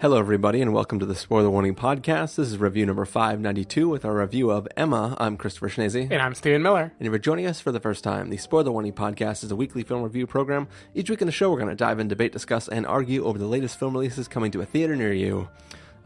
Hello, 0.00 0.18
everybody, 0.18 0.62
and 0.62 0.72
welcome 0.72 0.98
to 0.98 1.04
the 1.04 1.14
Spoiler 1.14 1.50
Warning 1.50 1.74
Podcast. 1.74 2.36
This 2.36 2.48
is 2.48 2.56
review 2.56 2.86
number 2.86 3.04
592 3.04 3.86
with 3.86 4.06
our 4.06 4.14
review 4.14 4.50
of 4.50 4.66
Emma. 4.74 5.14
I'm 5.20 5.36
Christopher 5.36 5.68
Schnese. 5.68 6.10
And 6.10 6.22
I'm 6.22 6.34
Stephen 6.34 6.62
Miller. 6.62 6.90
And 6.98 7.06
if 7.06 7.10
you're 7.10 7.18
joining 7.18 7.44
us 7.44 7.60
for 7.60 7.70
the 7.70 7.80
first 7.80 8.02
time, 8.02 8.30
the 8.30 8.38
Spoiler 8.38 8.72
Warning 8.72 8.94
Podcast 8.94 9.44
is 9.44 9.50
a 9.50 9.56
weekly 9.56 9.82
film 9.82 10.02
review 10.02 10.26
program. 10.26 10.68
Each 10.94 11.10
week 11.10 11.20
in 11.20 11.26
the 11.26 11.32
show, 11.32 11.50
we're 11.50 11.58
going 11.58 11.68
to 11.68 11.74
dive 11.76 11.98
in, 11.98 12.08
debate, 12.08 12.32
discuss, 12.32 12.66
and 12.66 12.86
argue 12.86 13.26
over 13.26 13.36
the 13.36 13.44
latest 13.44 13.78
film 13.78 13.92
releases 13.92 14.26
coming 14.26 14.50
to 14.52 14.62
a 14.62 14.64
theater 14.64 14.96
near 14.96 15.12
you. 15.12 15.50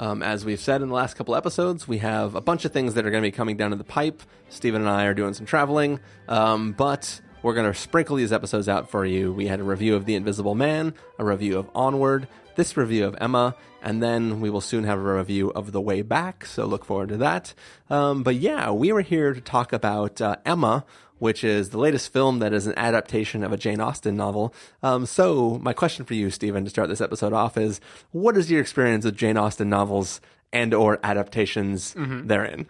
Um, 0.01 0.25
as 0.25 0.45
we've 0.45 0.59
said 0.59 0.83
in 0.83 0.89
the 0.89 0.95
last 0.95 1.15
couple 1.15 1.37
episodes, 1.37 1.87
we 1.87 1.99
have 1.99 2.35
a 2.35 2.41
bunch 2.41 2.65
of 2.65 2.73
things 2.73 2.95
that 2.95 3.07
are 3.07 3.13
going 3.13 3.23
to 3.23 3.29
be 3.29 3.31
coming 3.31 3.57
down 3.57 3.71
to 3.71 3.77
the 3.77 3.85
pipe. 3.85 4.25
Stephen 4.49 4.81
and 4.81 4.91
I 4.91 5.05
are 5.05 5.15
doing 5.15 5.35
some 5.35 5.47
traveling, 5.47 6.01
um, 6.29 6.73
but 6.73 7.21
we're 7.45 7.53
going 7.53 7.71
to 7.71 7.79
sprinkle 7.79 8.17
these 8.17 8.33
episodes 8.33 8.71
out 8.71 8.89
for 8.89 9.05
you. 9.05 9.31
We 9.31 9.49
had 9.49 9.61
a 9.61 9.65
review 9.65 9.95
of 9.97 10.07
The 10.07 10.15
Invisible 10.15 10.55
Man, 10.55 10.95
a 11.19 11.25
review 11.27 11.59
of 11.59 11.69
Onward, 11.75 12.27
this 12.57 12.75
review 12.75 13.05
of 13.05 13.15
Emma, 13.21 13.55
and 13.83 14.03
then 14.03 14.41
we 14.41 14.49
will 14.49 14.63
soon 14.63 14.85
have 14.85 14.99
a 14.99 15.15
review 15.15 15.51
of 15.51 15.73
The 15.73 15.81
Way 15.81 16.01
Back, 16.01 16.47
so 16.47 16.65
look 16.65 16.87
forward 16.87 17.11
to 17.11 17.19
that. 17.19 17.53
Um, 17.91 18.23
but 18.23 18.37
yeah, 18.37 18.71
we 18.71 18.93
were 18.93 19.03
here 19.03 19.35
to 19.35 19.43
talk 19.43 19.75
about 19.75 20.23
uh, 20.23 20.37
Emma, 20.47 20.87
which 21.19 21.45
is 21.45 21.69
the 21.69 21.77
latest 21.77 22.15
film 22.15 22.39
that 22.39 22.55
is 22.55 22.67
an 22.67 22.79
adaptation 22.79 23.45
of 23.45 23.53
a 23.53 23.59
Jane 23.59 23.79
Austen 23.79 24.17
novel. 24.17 24.55
Um, 24.83 25.05
so, 25.05 25.59
my 25.59 25.75
question 25.75 26.07
for 26.07 26.15
you, 26.15 26.31
Stephen, 26.31 26.65
to 26.65 26.71
start 26.71 26.89
this 26.89 27.03
episode 27.03 27.35
off 27.35 27.59
is 27.59 27.79
what 28.11 28.39
is 28.39 28.51
your 28.51 28.63
experience 28.63 29.05
with 29.05 29.19
Jane 29.19 29.37
Austen 29.37 29.69
novels 29.69 30.23
and 30.51 30.73
or 30.73 30.99
adaptations 31.03 31.95
therein? 32.27 32.69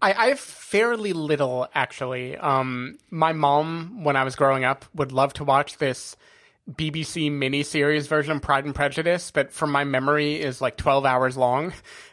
I, 0.00 0.12
I 0.12 0.26
have 0.28 0.40
fairly 0.40 1.12
little, 1.12 1.66
actually. 1.74 2.36
Um, 2.36 2.98
my 3.10 3.32
mom, 3.32 4.04
when 4.04 4.16
I 4.16 4.24
was 4.24 4.36
growing 4.36 4.64
up, 4.64 4.84
would 4.94 5.12
love 5.12 5.32
to 5.34 5.44
watch 5.44 5.78
this 5.78 6.16
BBC 6.70 7.30
miniseries 7.30 8.06
version 8.06 8.32
of 8.36 8.42
Pride 8.42 8.64
and 8.66 8.74
Prejudice, 8.74 9.30
but 9.30 9.52
from 9.52 9.72
my 9.72 9.84
memory 9.84 10.40
is 10.40 10.60
like 10.60 10.76
12 10.76 11.06
hours 11.06 11.36
long. 11.36 11.72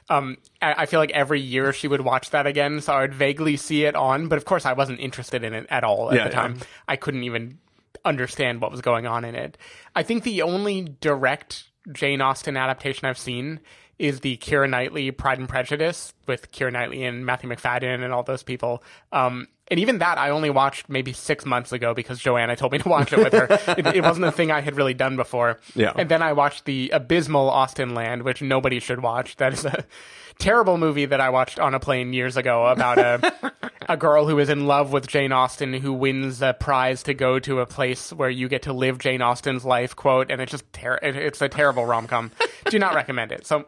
Um, 0.10 0.38
I, 0.62 0.74
I 0.84 0.86
feel 0.86 1.00
like 1.00 1.12
every 1.12 1.42
year 1.42 1.74
she 1.74 1.88
would 1.88 2.02
watch 2.02 2.30
that 2.30 2.48
again, 2.48 2.80
so 2.80 2.94
I 2.94 3.02
would 3.02 3.14
vaguely 3.14 3.58
see 3.58 3.84
it 3.84 3.96
on, 3.96 4.30
but 4.30 4.38
of 4.38 4.46
course 4.46 4.66
I 4.66 4.74
wasn't 4.74 5.02
interested 5.02 5.44
in 5.44 5.54
it 5.54 5.68
at 5.70 5.84
all 5.84 6.10
at 6.10 6.16
Yeah, 6.16 6.24
the 6.26 6.30
time. 6.30 6.58
I 6.88 6.96
couldn't 6.96 7.24
even 7.24 7.60
understand 8.06 8.62
what 8.62 8.72
was 8.72 8.82
going 8.82 9.06
on 9.06 9.26
in 9.26 9.36
it. 9.36 9.58
I 9.96 10.04
think 10.04 10.24
the 10.24 10.42
only 10.42 10.84
direct 11.02 11.66
Jane 11.92 12.22
Austen 12.22 12.56
adaptation 12.56 13.08
I've 13.08 13.18
seen 13.18 13.60
is 13.98 14.20
the 14.20 14.38
Keira 14.38 14.70
Knightley 14.70 15.12
Pride 15.12 15.40
and 15.40 15.48
Prejudice 15.50 16.14
with 16.28 16.52
Keira 16.52 16.72
Knightley 16.72 17.04
and 17.04 17.26
Matthew 17.26 17.50
Macfadyen 17.50 18.04
and 18.04 18.12
all 18.14 18.24
those 18.24 18.44
people. 18.44 18.84
Um, 19.12 19.48
and 19.70 19.80
even 19.80 19.98
that 20.00 20.18
I 20.20 20.30
only 20.30 20.50
watched 20.52 20.90
maybe 20.90 21.12
six 21.14 21.44
months 21.46 21.72
ago 21.72 21.94
because 21.96 22.20
Joanna 22.20 22.56
told 22.56 22.72
me 22.72 22.78
to 22.80 22.90
watch 22.90 23.14
it 23.14 23.20
with 23.20 23.34
her. 23.34 23.48
it, 23.78 23.88
it 23.96 24.04
wasn't 24.04 24.26
a 24.28 24.32
thing 24.32 24.52
I 24.52 24.62
had 24.62 24.76
really 24.76 24.94
done 24.94 25.16
before. 25.16 25.60
Yeah. 25.74 25.94
And 25.96 26.08
then 26.10 26.22
I 26.22 26.34
watched 26.34 26.66
the 26.66 26.90
abysmal 26.94 27.50
Austenland, 27.50 28.24
which 28.24 28.42
nobody 28.42 28.80
should 28.80 29.02
watch. 29.02 29.38
That 29.38 29.54
is 29.54 29.66
a 29.66 29.86
terrible 30.40 30.78
movie 30.78 31.06
that 31.06 31.20
I 31.22 31.30
watched 31.30 31.58
on 31.60 31.74
a 31.74 31.80
plane 31.80 32.14
years 32.14 32.38
ago 32.38 32.66
about 32.68 33.00
a 33.00 33.34
a 33.90 33.98
girl 33.98 34.28
who 34.28 34.38
is 34.40 34.50
in 34.50 34.68
love 34.68 34.92
with 34.92 35.08
Jane 35.08 35.32
Austen 35.32 35.74
who 35.74 35.94
wins 35.94 36.42
a 36.42 36.54
prize 36.54 37.02
to 37.04 37.14
go 37.14 37.40
to 37.40 37.60
a 37.62 37.66
place 37.66 38.12
where 38.12 38.30
you 38.30 38.48
get 38.48 38.64
to 38.64 38.74
live 38.74 39.00
Jane 39.00 39.22
Austen's 39.22 39.64
life. 39.66 39.96
Quote, 39.96 40.30
and 40.30 40.42
it's 40.42 40.52
just 40.52 40.72
ter- 40.74 41.00
it- 41.02 41.16
it's 41.16 41.42
a 41.42 41.50
terrible 41.50 41.86
rom 41.86 42.06
com. 42.08 42.32
Do 42.70 42.78
not 42.78 42.94
recommend 42.94 43.32
it. 43.32 43.48
So. 43.48 43.66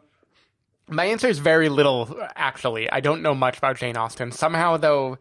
My 0.89 1.05
answer 1.05 1.27
is 1.27 1.39
very 1.39 1.69
little, 1.69 2.17
actually. 2.35 2.89
I 2.89 2.99
don't 3.01 3.21
know 3.21 3.35
much 3.35 3.57
about 3.57 3.77
Jane 3.77 3.97
Austen. 3.97 4.31
Somehow, 4.31 4.77
though, 4.77 5.17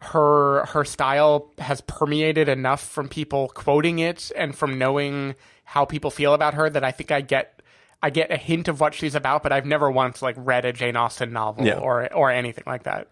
her 0.00 0.64
her 0.66 0.84
style 0.84 1.52
has 1.58 1.82
permeated 1.82 2.48
enough 2.48 2.82
from 2.82 3.08
people 3.08 3.48
quoting 3.50 3.98
it 3.98 4.32
and 4.34 4.54
from 4.56 4.78
knowing 4.78 5.34
how 5.64 5.84
people 5.84 6.10
feel 6.10 6.32
about 6.32 6.54
her 6.54 6.70
that 6.70 6.82
I 6.82 6.90
think 6.90 7.10
I 7.10 7.20
get 7.20 7.60
I 8.02 8.08
get 8.08 8.30
a 8.30 8.38
hint 8.38 8.66
of 8.68 8.80
what 8.80 8.94
she's 8.94 9.14
about, 9.14 9.42
but 9.42 9.52
I've 9.52 9.66
never 9.66 9.90
once 9.90 10.22
like 10.22 10.34
read 10.38 10.64
a 10.64 10.72
Jane 10.72 10.96
Austen 10.96 11.32
novel 11.34 11.66
Yeah. 11.66 11.74
or 11.78 12.10
or 12.14 12.30
anything 12.30 12.64
like 12.66 12.84
that. 12.84 13.08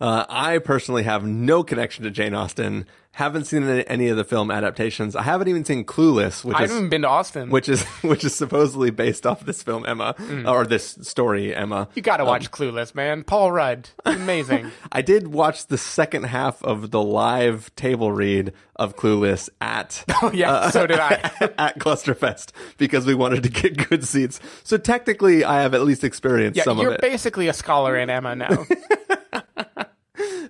Uh, 0.00 0.24
I 0.28 0.58
personally 0.58 1.04
have 1.04 1.24
no 1.24 1.62
connection 1.62 2.04
to 2.04 2.10
Jane 2.10 2.34
Austen. 2.34 2.86
Haven't 3.12 3.44
seen 3.44 3.62
any, 3.62 4.08
of 4.08 4.16
the 4.16 4.24
film 4.24 4.50
adaptations. 4.50 5.14
I 5.14 5.22
haven't 5.22 5.46
even 5.46 5.64
seen 5.64 5.84
Clueless, 5.84 6.44
which 6.44 6.56
I 6.56 6.62
haven't 6.62 6.76
even 6.76 6.88
been 6.88 7.02
to 7.02 7.08
Austin. 7.08 7.48
which 7.48 7.68
is 7.68 7.82
which 8.02 8.24
is 8.24 8.34
supposedly 8.34 8.90
based 8.90 9.24
off 9.24 9.46
this 9.46 9.62
film 9.62 9.86
Emma 9.86 10.14
mm. 10.18 10.50
or 10.50 10.66
this 10.66 10.98
story 11.02 11.54
Emma. 11.54 11.86
you 11.94 12.02
got 12.02 12.16
to 12.16 12.24
watch 12.24 12.46
um, 12.46 12.50
Clueless, 12.50 12.92
man. 12.92 13.22
Paul 13.22 13.52
Rudd, 13.52 13.88
amazing. 14.04 14.72
I 14.90 15.00
did 15.00 15.28
watch 15.28 15.68
the 15.68 15.78
second 15.78 16.24
half 16.24 16.60
of 16.64 16.90
the 16.90 17.00
live 17.00 17.72
table 17.76 18.10
read 18.10 18.52
of 18.74 18.96
Clueless 18.96 19.48
at 19.60 20.04
oh 20.22 20.32
yeah, 20.34 20.50
uh, 20.52 20.70
so 20.72 20.84
did 20.88 20.98
I. 20.98 21.12
at 21.56 21.78
Clusterfest 21.78 22.50
because 22.78 23.06
we 23.06 23.14
wanted 23.14 23.44
to 23.44 23.48
get 23.48 23.88
good 23.88 24.04
seats. 24.04 24.40
So 24.64 24.76
technically, 24.76 25.44
I 25.44 25.62
have 25.62 25.72
at 25.72 25.82
least 25.82 26.02
experienced 26.02 26.56
Yeah, 26.56 26.64
some 26.64 26.80
of 26.80 26.86
it. 26.86 26.90
you're 26.90 26.98
basically 26.98 27.46
a 27.46 27.52
scholar 27.52 27.96
in 27.96 28.10
Emma 28.10 28.34
now. 28.34 28.66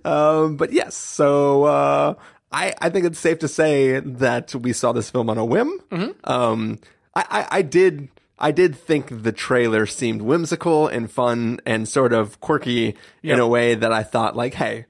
Um, 0.05 0.57
but 0.57 0.73
yes, 0.73 0.95
so 0.95 1.65
uh, 1.65 2.15
I 2.53 2.75
I 2.81 2.91
think 2.91 3.07
it's 3.07 3.19
safe 3.19 3.39
to 3.41 3.49
say 3.49 4.01
that 4.01 4.55
we 4.55 4.73
saw 4.73 4.93
this 4.93 5.11
film 5.11 5.31
on 5.31 5.39
a 5.39 5.45
whim. 5.45 5.81
Um, 6.25 6.79
I, 7.15 7.25
I 7.31 7.59
I 7.59 7.63
did. 7.63 8.09
I 8.39 8.51
did 8.51 8.75
think 8.77 9.23
the 9.23 9.33
trailer 9.33 9.87
seemed 9.87 10.21
whimsical 10.21 10.89
and 10.89 11.11
fun 11.11 11.61
and 11.65 11.89
sort 11.89 12.13
of 12.13 12.41
quirky 12.41 12.97
in 13.23 13.39
a 13.39 13.47
way 13.47 13.75
that 13.77 13.93
I 13.93 14.03
thought 14.03 14.37
like, 14.37 14.55
hey, 14.55 14.87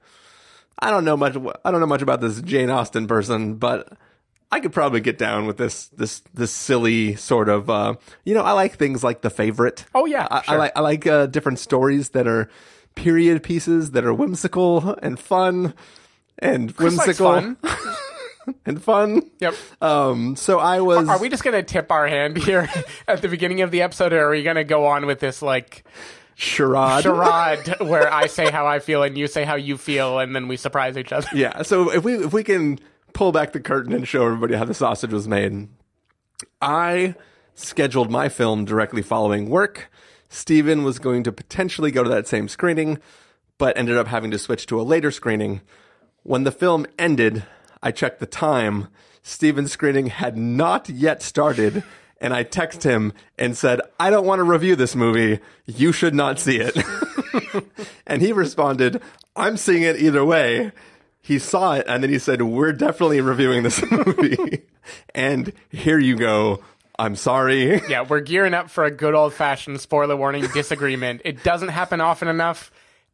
I 0.79 0.89
don't 0.89 1.05
know 1.05 1.15
much. 1.15 1.37
I 1.63 1.71
don't 1.71 1.79
know 1.79 1.85
much 1.85 2.01
about 2.01 2.21
this 2.21 2.41
Jane 2.41 2.69
Austen 2.71 3.07
person, 3.07 3.55
but 3.55 3.93
I 4.51 4.59
could 4.59 4.73
probably 4.73 4.99
get 4.99 5.17
down 5.17 5.45
with 5.45 5.57
this 5.57 5.87
this 5.89 6.21
this 6.33 6.51
silly 6.51 7.15
sort 7.15 7.47
of. 7.47 7.69
Uh, 7.69 7.95
you 8.25 8.33
know, 8.33 8.41
I 8.43 8.51
like 8.51 8.77
things 8.77 9.03
like 9.03 9.21
The 9.21 9.29
Favorite. 9.29 9.85
Oh, 9.93 10.05
yeah, 10.05 10.27
I, 10.29 10.43
I 10.47 10.55
like 10.57 10.71
I 10.75 10.79
like 10.81 11.07
uh, 11.07 11.27
different 11.27 11.59
stories 11.59 12.09
that 12.09 12.27
are 12.27 12.49
period 12.95 13.43
pieces 13.43 13.91
that 13.91 14.05
are 14.05 14.13
whimsical 14.13 14.95
and 15.01 15.19
fun 15.19 15.73
and 16.39 16.71
whimsical 16.71 17.55
and 18.65 18.83
fun. 18.83 19.29
Yep. 19.39 19.55
Um, 19.81 20.35
so 20.35 20.59
I 20.59 20.81
was. 20.81 21.07
Are 21.07 21.19
we 21.19 21.29
just 21.29 21.43
gonna 21.43 21.63
tip 21.63 21.91
our 21.91 22.07
hand 22.07 22.37
here 22.37 22.69
at 23.07 23.21
the 23.21 23.27
beginning 23.27 23.61
of 23.61 23.71
the 23.71 23.81
episode, 23.81 24.13
or 24.13 24.27
are 24.27 24.31
we 24.31 24.43
gonna 24.43 24.63
go 24.63 24.85
on 24.85 25.05
with 25.05 25.19
this 25.19 25.41
like 25.41 25.83
charade? 26.35 27.03
charade 27.03 27.79
where 27.79 28.11
I 28.11 28.27
say 28.27 28.49
how 28.49 28.67
I 28.67 28.79
feel 28.79 29.03
and 29.03 29.17
you 29.17 29.27
say 29.27 29.43
how 29.43 29.55
you 29.55 29.77
feel, 29.77 30.19
and 30.19 30.35
then 30.35 30.47
we 30.47 30.57
surprise 30.57 30.97
each 30.97 31.11
other? 31.11 31.27
Yeah. 31.33 31.61
So 31.63 31.91
if 31.91 32.03
we 32.03 32.15
if 32.15 32.33
we 32.33 32.43
can 32.43 32.79
pull 33.13 33.31
back 33.31 33.53
the 33.53 33.59
curtain 33.59 33.93
and 33.93 34.07
show 34.07 34.25
everybody 34.25 34.55
how 34.55 34.65
the 34.65 34.73
sausage 34.73 35.13
was 35.13 35.27
made, 35.27 35.69
I 36.61 37.15
scheduled 37.53 38.11
my 38.11 38.29
film 38.29 38.65
directly 38.65 39.01
following 39.01 39.49
work. 39.49 39.89
Stephen 40.35 40.83
was 40.83 40.99
going 40.99 41.23
to 41.23 41.31
potentially 41.31 41.91
go 41.91 42.03
to 42.03 42.09
that 42.09 42.27
same 42.27 42.49
screening, 42.49 42.99
but 43.57 43.77
ended 43.77 43.95
up 43.95 44.07
having 44.07 44.31
to 44.31 44.37
switch 44.37 44.65
to 44.65 44.79
a 44.79 44.83
later 44.83 45.09
screening. 45.09 45.61
When 46.23 46.43
the 46.43 46.51
film 46.51 46.85
ended, 46.99 47.45
I 47.81 47.91
checked 47.91 48.19
the 48.19 48.25
time. 48.25 48.89
Stephen's 49.23 49.71
screening 49.71 50.07
had 50.07 50.35
not 50.35 50.89
yet 50.89 51.21
started, 51.21 51.83
and 52.19 52.33
I 52.33 52.43
texted 52.43 52.83
him 52.83 53.13
and 53.39 53.55
said, 53.55 53.79
I 53.97 54.09
don't 54.09 54.25
want 54.25 54.39
to 54.39 54.43
review 54.43 54.75
this 54.75 54.93
movie. 54.93 55.39
You 55.65 55.93
should 55.93 56.13
not 56.13 56.37
see 56.37 56.59
it. 56.59 56.77
and 58.05 58.21
he 58.21 58.33
responded, 58.33 59.01
I'm 59.37 59.55
seeing 59.55 59.83
it 59.83 59.95
either 60.01 60.25
way. 60.25 60.73
He 61.21 61.39
saw 61.39 61.75
it, 61.75 61.85
and 61.87 62.03
then 62.03 62.09
he 62.09 62.19
said, 62.19 62.41
We're 62.41 62.73
definitely 62.73 63.21
reviewing 63.21 63.63
this 63.63 63.81
movie. 63.89 64.63
and 65.15 65.53
here 65.69 65.97
you 65.97 66.17
go. 66.17 66.61
I'm 66.97 67.15
sorry. 67.15 67.81
Yeah, 67.89 68.01
we're 68.07 68.21
gearing 68.21 68.53
up 68.53 68.69
for 68.69 68.83
a 68.83 68.91
good 68.91 69.13
old 69.13 69.33
fashioned 69.33 69.79
spoiler 69.81 70.15
warning 70.15 70.47
disagreement. 70.53 71.21
It 71.25 71.43
doesn't 71.43 71.69
happen 71.69 72.01
often 72.01 72.27
enough. 72.27 72.71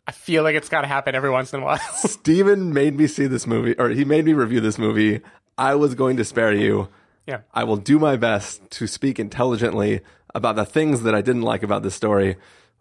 I 0.08 0.12
feel 0.12 0.44
like 0.44 0.56
it's 0.56 0.70
got 0.70 0.82
to 0.82 0.88
happen 0.88 1.14
every 1.16 1.30
once 1.30 1.54
in 1.54 1.62
a 1.62 1.66
while. 1.66 1.78
Stephen 1.96 2.74
made 2.74 2.96
me 2.98 3.08
see 3.08 3.28
this 3.28 3.46
movie, 3.46 3.76
or 3.78 3.90
he 3.90 4.04
made 4.06 4.26
me 4.26 4.34
review 4.34 4.60
this 4.60 4.78
movie. 4.78 5.22
I 5.58 5.76
was 5.76 5.94
going 5.96 6.18
to 6.18 6.26
spare 6.26 6.54
you. 6.54 6.90
yeah. 7.28 7.42
I 7.54 7.64
will 7.64 7.78
do 7.78 8.00
my 8.00 8.16
best 8.16 8.70
to 8.72 8.88
speak 8.88 9.20
intelligently 9.20 10.02
about 10.34 10.56
the 10.56 10.66
things 10.66 11.04
that 11.04 11.14
I 11.14 11.22
didn't 11.22 11.44
like 11.44 11.62
about 11.62 11.84
this 11.84 11.94
story. 11.96 12.38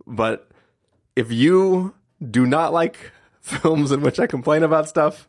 But 0.06 0.50
if 1.16 1.30
you 1.30 1.94
do 2.30 2.46
not 2.46 2.72
like 2.72 3.10
films 3.40 3.92
in 3.92 4.00
which 4.00 4.18
I 4.20 4.26
complain 4.26 4.62
about 4.62 4.88
stuff, 4.88 5.28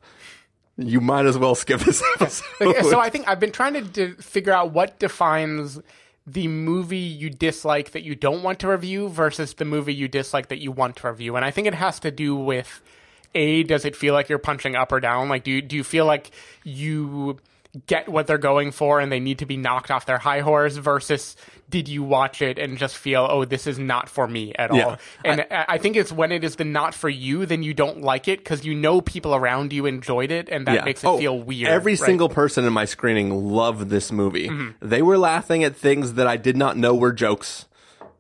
you 0.88 1.02
might 1.02 1.26
as 1.26 1.38
well 1.38 1.56
skip 1.56 1.80
this 1.82 2.02
episode. 2.16 2.84
so 2.84 3.00
I 3.00 3.10
think 3.10 3.28
I've 3.28 3.40
been 3.40 3.52
trying 3.52 3.74
to 3.74 3.82
d- 3.82 4.12
figure 4.22 4.54
out 4.54 4.72
what 4.72 5.00
defines 5.00 5.80
the 6.28 6.48
movie 6.48 6.98
you 6.98 7.30
dislike 7.30 7.92
that 7.92 8.04
you 8.04 8.16
don't 8.16 8.44
want 8.44 8.60
to 8.60 8.68
review 8.68 9.10
versus 9.10 9.56
the 9.56 9.66
movie 9.66 9.94
you 9.94 10.08
dislike 10.08 10.50
that 10.50 10.60
you 10.60 10.72
want 10.72 10.96
to 10.98 11.10
review. 11.10 11.36
And 11.36 11.44
I 11.44 11.52
think 11.52 11.68
it 11.68 11.74
has 11.74 12.00
to 12.02 12.12
do 12.12 12.36
with 12.36 12.82
a 13.34 13.64
does 13.64 13.86
it 13.86 13.96
feel 13.96 14.14
like 14.14 14.30
you're 14.30 14.38
punching 14.38 14.76
up 14.76 14.92
or 14.92 15.00
down? 15.00 15.30
Like 15.30 15.44
do 15.44 15.52
you, 15.52 15.62
do 15.62 15.76
you 15.76 15.84
feel 15.84 16.06
like 16.06 16.32
you 16.64 17.38
get 17.88 18.10
what 18.10 18.28
they're 18.28 18.38
going 18.38 18.72
for 18.72 19.00
and 19.00 19.12
they 19.12 19.20
need 19.20 19.40
to 19.40 19.46
be 19.46 19.56
knocked 19.56 19.90
off 19.92 20.06
their 20.06 20.18
high 20.18 20.42
horse 20.42 20.76
versus 20.76 21.38
did 21.70 21.88
you 21.88 22.04
watch 22.04 22.42
it 22.42 22.60
and 22.60 22.78
just 22.78 22.98
feel 22.98 23.26
oh 23.30 23.46
this 23.46 23.66
is 23.66 23.80
not 23.80 24.10
for 24.10 24.28
me 24.28 24.54
at 24.56 24.72
all 24.72 24.98
and 25.24 25.46
I, 25.50 25.66
I 25.70 25.78
think 25.78 25.96
it's 25.96 26.12
when 26.12 26.34
it 26.34 26.44
is 26.44 26.58
the 26.58 26.66
not 26.66 26.94
for 26.94 27.08
you 27.08 27.46
then 27.46 27.64
you 27.64 27.74
don't 27.74 28.02
like 28.02 28.28
it 28.28 28.40
because 28.40 28.66
you 28.66 28.76
know 28.76 29.00
people 29.00 29.34
around 29.34 29.72
you 29.72 29.86
enjoyed 29.86 30.32
it 30.32 30.50
and 30.50 30.68
that 30.68 30.76
Yeah. 30.76 30.84
makes 30.84 31.02
it 31.02 31.08
Oh, 31.08 31.18
feel 31.18 31.40
weird 31.40 31.70
Every 31.70 31.94
right? 31.94 31.98
Mm-hmm. 32.00 32.06
single 32.06 32.30
person 32.30 32.66
in 32.66 32.74
my 32.74 32.84
screening 32.84 33.32
loved 33.32 33.88
this 33.90 34.12
movie. 34.12 34.50
They 34.82 35.02
were 35.02 35.18
laughing 35.18 35.64
at 35.64 35.76
things 35.78 36.16
that 36.16 36.28
I 36.28 36.36
did 36.36 36.58
not 36.58 36.76
know 36.76 36.94
were 36.94 37.14
jokes. 37.14 37.68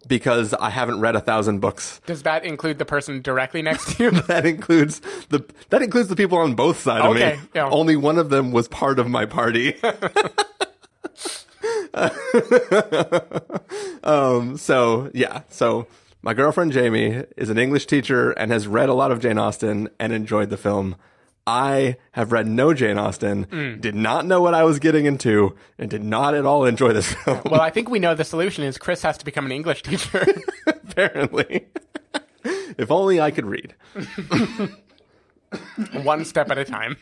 Because 0.07 0.53
I 0.53 0.69
haven't 0.69 0.99
read 0.99 1.15
a 1.15 1.19
thousand 1.19 1.59
books. 1.59 2.01
Does 2.05 2.23
that 2.23 2.45
include 2.45 2.79
the 2.79 2.85
person 2.85 3.21
directly 3.21 3.61
next 3.61 3.97
to 3.97 4.03
you? 4.03 4.11
That 4.11 4.45
includes 4.45 5.01
the 5.29 5.43
that 5.69 5.81
includes 5.81 6.09
the 6.09 6.15
people 6.15 6.37
on 6.37 6.55
both 6.55 6.79
sides 6.79 7.05
of 7.05 7.15
me. 7.15 7.39
yeah. 7.53 7.69
Only 7.69 7.95
one 7.95 8.17
of 8.17 8.29
them 8.29 8.51
was 8.51 8.67
part 8.67 8.99
of 8.99 9.09
my 9.09 9.25
party. 9.25 9.75
um. 14.03 14.57
So 14.57 15.11
yeah. 15.13 15.41
So 15.49 15.87
my 16.21 16.33
girlfriend 16.33 16.71
Jamie 16.71 17.23
is 17.37 17.49
an 17.49 17.57
English 17.57 17.85
teacher 17.87 18.31
and 18.31 18.51
has 18.51 18.67
read 18.67 18.89
a 18.89 18.93
lot 18.93 19.11
of 19.11 19.19
Jane 19.19 19.37
Austen 19.37 19.89
and 19.99 20.13
enjoyed 20.13 20.49
the 20.49 20.57
film. 20.57 20.95
I 21.47 21.97
have 22.11 22.31
read 22.31 22.45
no 22.47 22.73
Jane 22.73 22.97
Austen, 22.97 23.45
Mm. 23.45 23.81
did 23.81 23.95
not 23.95 24.25
know 24.25 24.41
what 24.41 24.53
I 24.53 24.63
was 24.63 24.77
getting 24.79 25.05
into, 25.05 25.55
and 25.79 25.89
did 25.89 26.03
not 26.03 26.35
at 26.35 26.45
all 26.45 26.65
enjoy 26.65 26.93
this 26.93 27.11
film. 27.13 27.41
well, 27.45 27.61
I 27.61 27.69
think 27.71 27.89
we 27.89 27.99
know 27.99 28.13
the 28.13 28.23
solution 28.23 28.63
is 28.63 28.77
Chris 28.77 29.01
has 29.01 29.17
to 29.17 29.25
become 29.25 29.45
an 29.45 29.51
English 29.51 29.81
teacher. 29.83 30.23
apparently. 30.67 31.65
if 32.77 32.91
only 32.91 33.19
I 33.19 33.31
could 33.31 33.45
read. 33.45 33.73
One 36.03 36.23
step 36.25 36.49
at 36.51 36.57
a 36.57 36.65
time. 36.65 36.97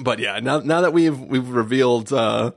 But 0.00 0.18
yeah, 0.20 0.38
now 0.40 0.60
now 0.60 0.82
that 0.82 0.92
we've 0.92 1.18
we've 1.18 1.48
revealed 1.48 2.12
uh, 2.12 2.52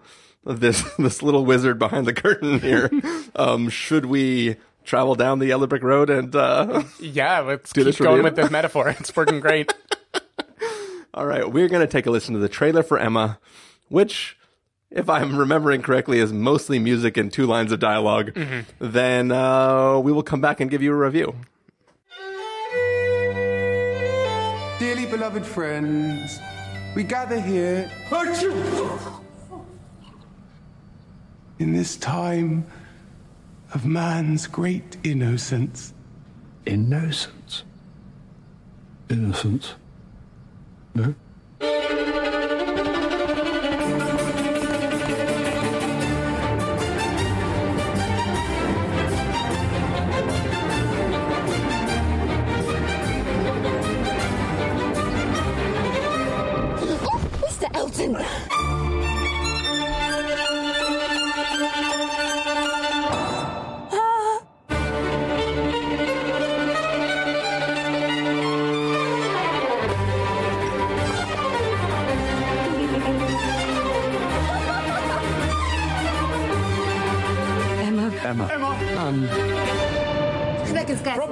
this 0.46 0.84
this 1.00 1.24
little 1.24 1.46
wizard 1.46 1.80
behind 1.80 2.06
the 2.06 2.14
curtain 2.14 2.60
here, 2.60 2.90
um, 3.36 3.70
should 3.70 4.06
we 4.06 4.58
travel 4.84 5.16
down 5.16 5.40
the 5.40 5.48
yellow 5.48 5.66
brick 5.66 5.82
road 5.82 6.10
and 6.10 6.36
uh, 6.36 6.84
Yeah, 7.00 7.40
let's 7.40 7.72
Do 7.74 7.86
keep 7.86 7.98
going 8.00 8.22
with 8.24 8.36
this 8.36 8.52
metaphor. 8.52 8.90
It's 8.90 9.16
working 9.16 9.40
great. 9.40 9.74
All 11.14 11.26
right, 11.26 11.50
we're 11.52 11.68
gonna 11.70 11.88
take 11.88 12.06
a 12.06 12.12
listen 12.12 12.34
to 12.34 12.40
the 12.40 12.50
trailer 12.50 12.84
for 12.84 12.98
Emma, 13.00 13.40
which. 13.90 14.38
If 14.96 15.10
I'm 15.10 15.36
remembering 15.38 15.82
correctly, 15.82 16.20
is 16.20 16.32
mostly 16.32 16.78
music 16.78 17.18
and 17.18 17.34
two 17.34 17.48
lines 17.48 17.72
of 17.72 17.80
dialog 17.80 18.38
Then 18.78 19.32
uh, 19.32 19.98
we 19.98 20.12
will 20.12 20.22
come 20.22 20.40
back 20.40 20.60
and 20.60 20.70
give 20.70 20.84
you 20.84 20.92
a 20.94 20.96
review. 20.96 21.34
Dearly 24.80 25.08
beloved 25.08 25.48
friends, 25.48 26.38
we 26.96 27.04
gather 27.04 27.42
here 27.42 27.90
in 31.58 31.74
this 31.74 31.98
time 31.98 32.66
of 33.74 33.86
man's 33.86 34.46
great 34.46 34.98
innocence. 35.04 35.94
Innocence. 36.68 37.64
Innocence. 39.10 39.74
No? 40.96 41.16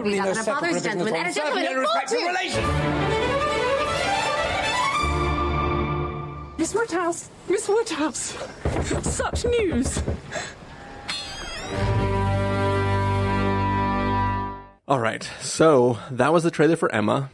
I 0.02 0.04
can 0.04 0.14
scarcely 0.14 0.20
read 0.20 0.38
a 0.38 0.44
father 0.44 0.68
is 0.68 0.78
a 0.78 0.90
gentleman 0.90 1.16
and 1.16 1.28
a 1.28 1.34
gentleman 1.34 1.66
is 1.66 1.88
fortune! 1.92 2.34
Miss 6.58 6.74
Woodhouse! 6.74 7.30
Miss 7.48 7.68
Woodhouse! 7.68 8.36
Such 9.04 9.46
news! 9.46 10.02
All 14.88 15.00
right. 15.00 15.30
So 15.42 16.00
that 16.10 16.34
was 16.34 16.44
the 16.44 16.52
trailer 16.52 16.76
for 16.76 16.92
Emma. 16.94 17.30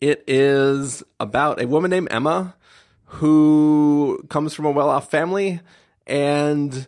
It 0.00 0.24
is 0.26 1.04
about 1.20 1.60
a 1.62 1.66
woman 1.66 1.90
named 1.90 2.08
Emma 2.10 2.56
who 3.04 4.24
comes 4.28 4.54
from 4.54 4.64
a 4.64 4.70
well 4.70 4.90
off 4.90 5.10
family 5.10 5.60
and 6.06 6.86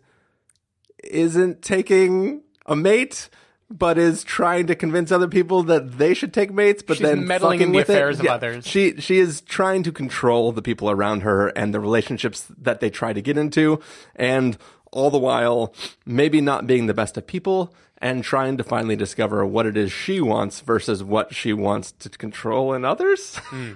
isn't 1.04 1.62
taking 1.62 2.42
a 2.66 2.76
mate, 2.76 3.30
but 3.70 3.96
is 3.98 4.24
trying 4.24 4.66
to 4.66 4.74
convince 4.74 5.12
other 5.12 5.28
people 5.28 5.62
that 5.64 5.96
they 5.98 6.12
should 6.12 6.34
take 6.34 6.52
mates, 6.52 6.82
but 6.82 6.96
She's 6.96 7.06
then 7.06 7.26
meddling 7.26 7.60
in 7.60 7.70
the 7.72 7.76
with 7.78 7.88
it. 7.88 7.92
affairs 7.92 8.18
of 8.20 8.26
others. 8.26 8.66
She 8.66 9.00
she 9.00 9.18
is 9.20 9.40
trying 9.42 9.82
to 9.84 9.92
control 9.92 10.50
the 10.52 10.62
people 10.62 10.90
around 10.90 11.20
her 11.22 11.48
and 11.48 11.72
the 11.72 11.80
relationships 11.80 12.46
that 12.58 12.80
they 12.80 12.90
try 12.90 13.12
to 13.12 13.22
get 13.22 13.38
into, 13.38 13.80
and 14.16 14.58
all 14.92 15.08
the 15.10 15.18
while 15.18 15.72
maybe 16.04 16.40
not 16.40 16.66
being 16.66 16.86
the 16.86 16.94
best 16.94 17.16
of 17.16 17.26
people 17.26 17.72
and 17.98 18.24
trying 18.24 18.56
to 18.56 18.64
finally 18.64 18.96
discover 18.96 19.46
what 19.46 19.66
it 19.66 19.76
is 19.76 19.92
she 19.92 20.20
wants 20.20 20.60
versus 20.60 21.04
what 21.04 21.32
she 21.34 21.52
wants 21.52 21.92
to 21.92 22.08
control 22.08 22.72
in 22.74 22.84
others. 22.84 23.36
Hmm. 23.36 23.74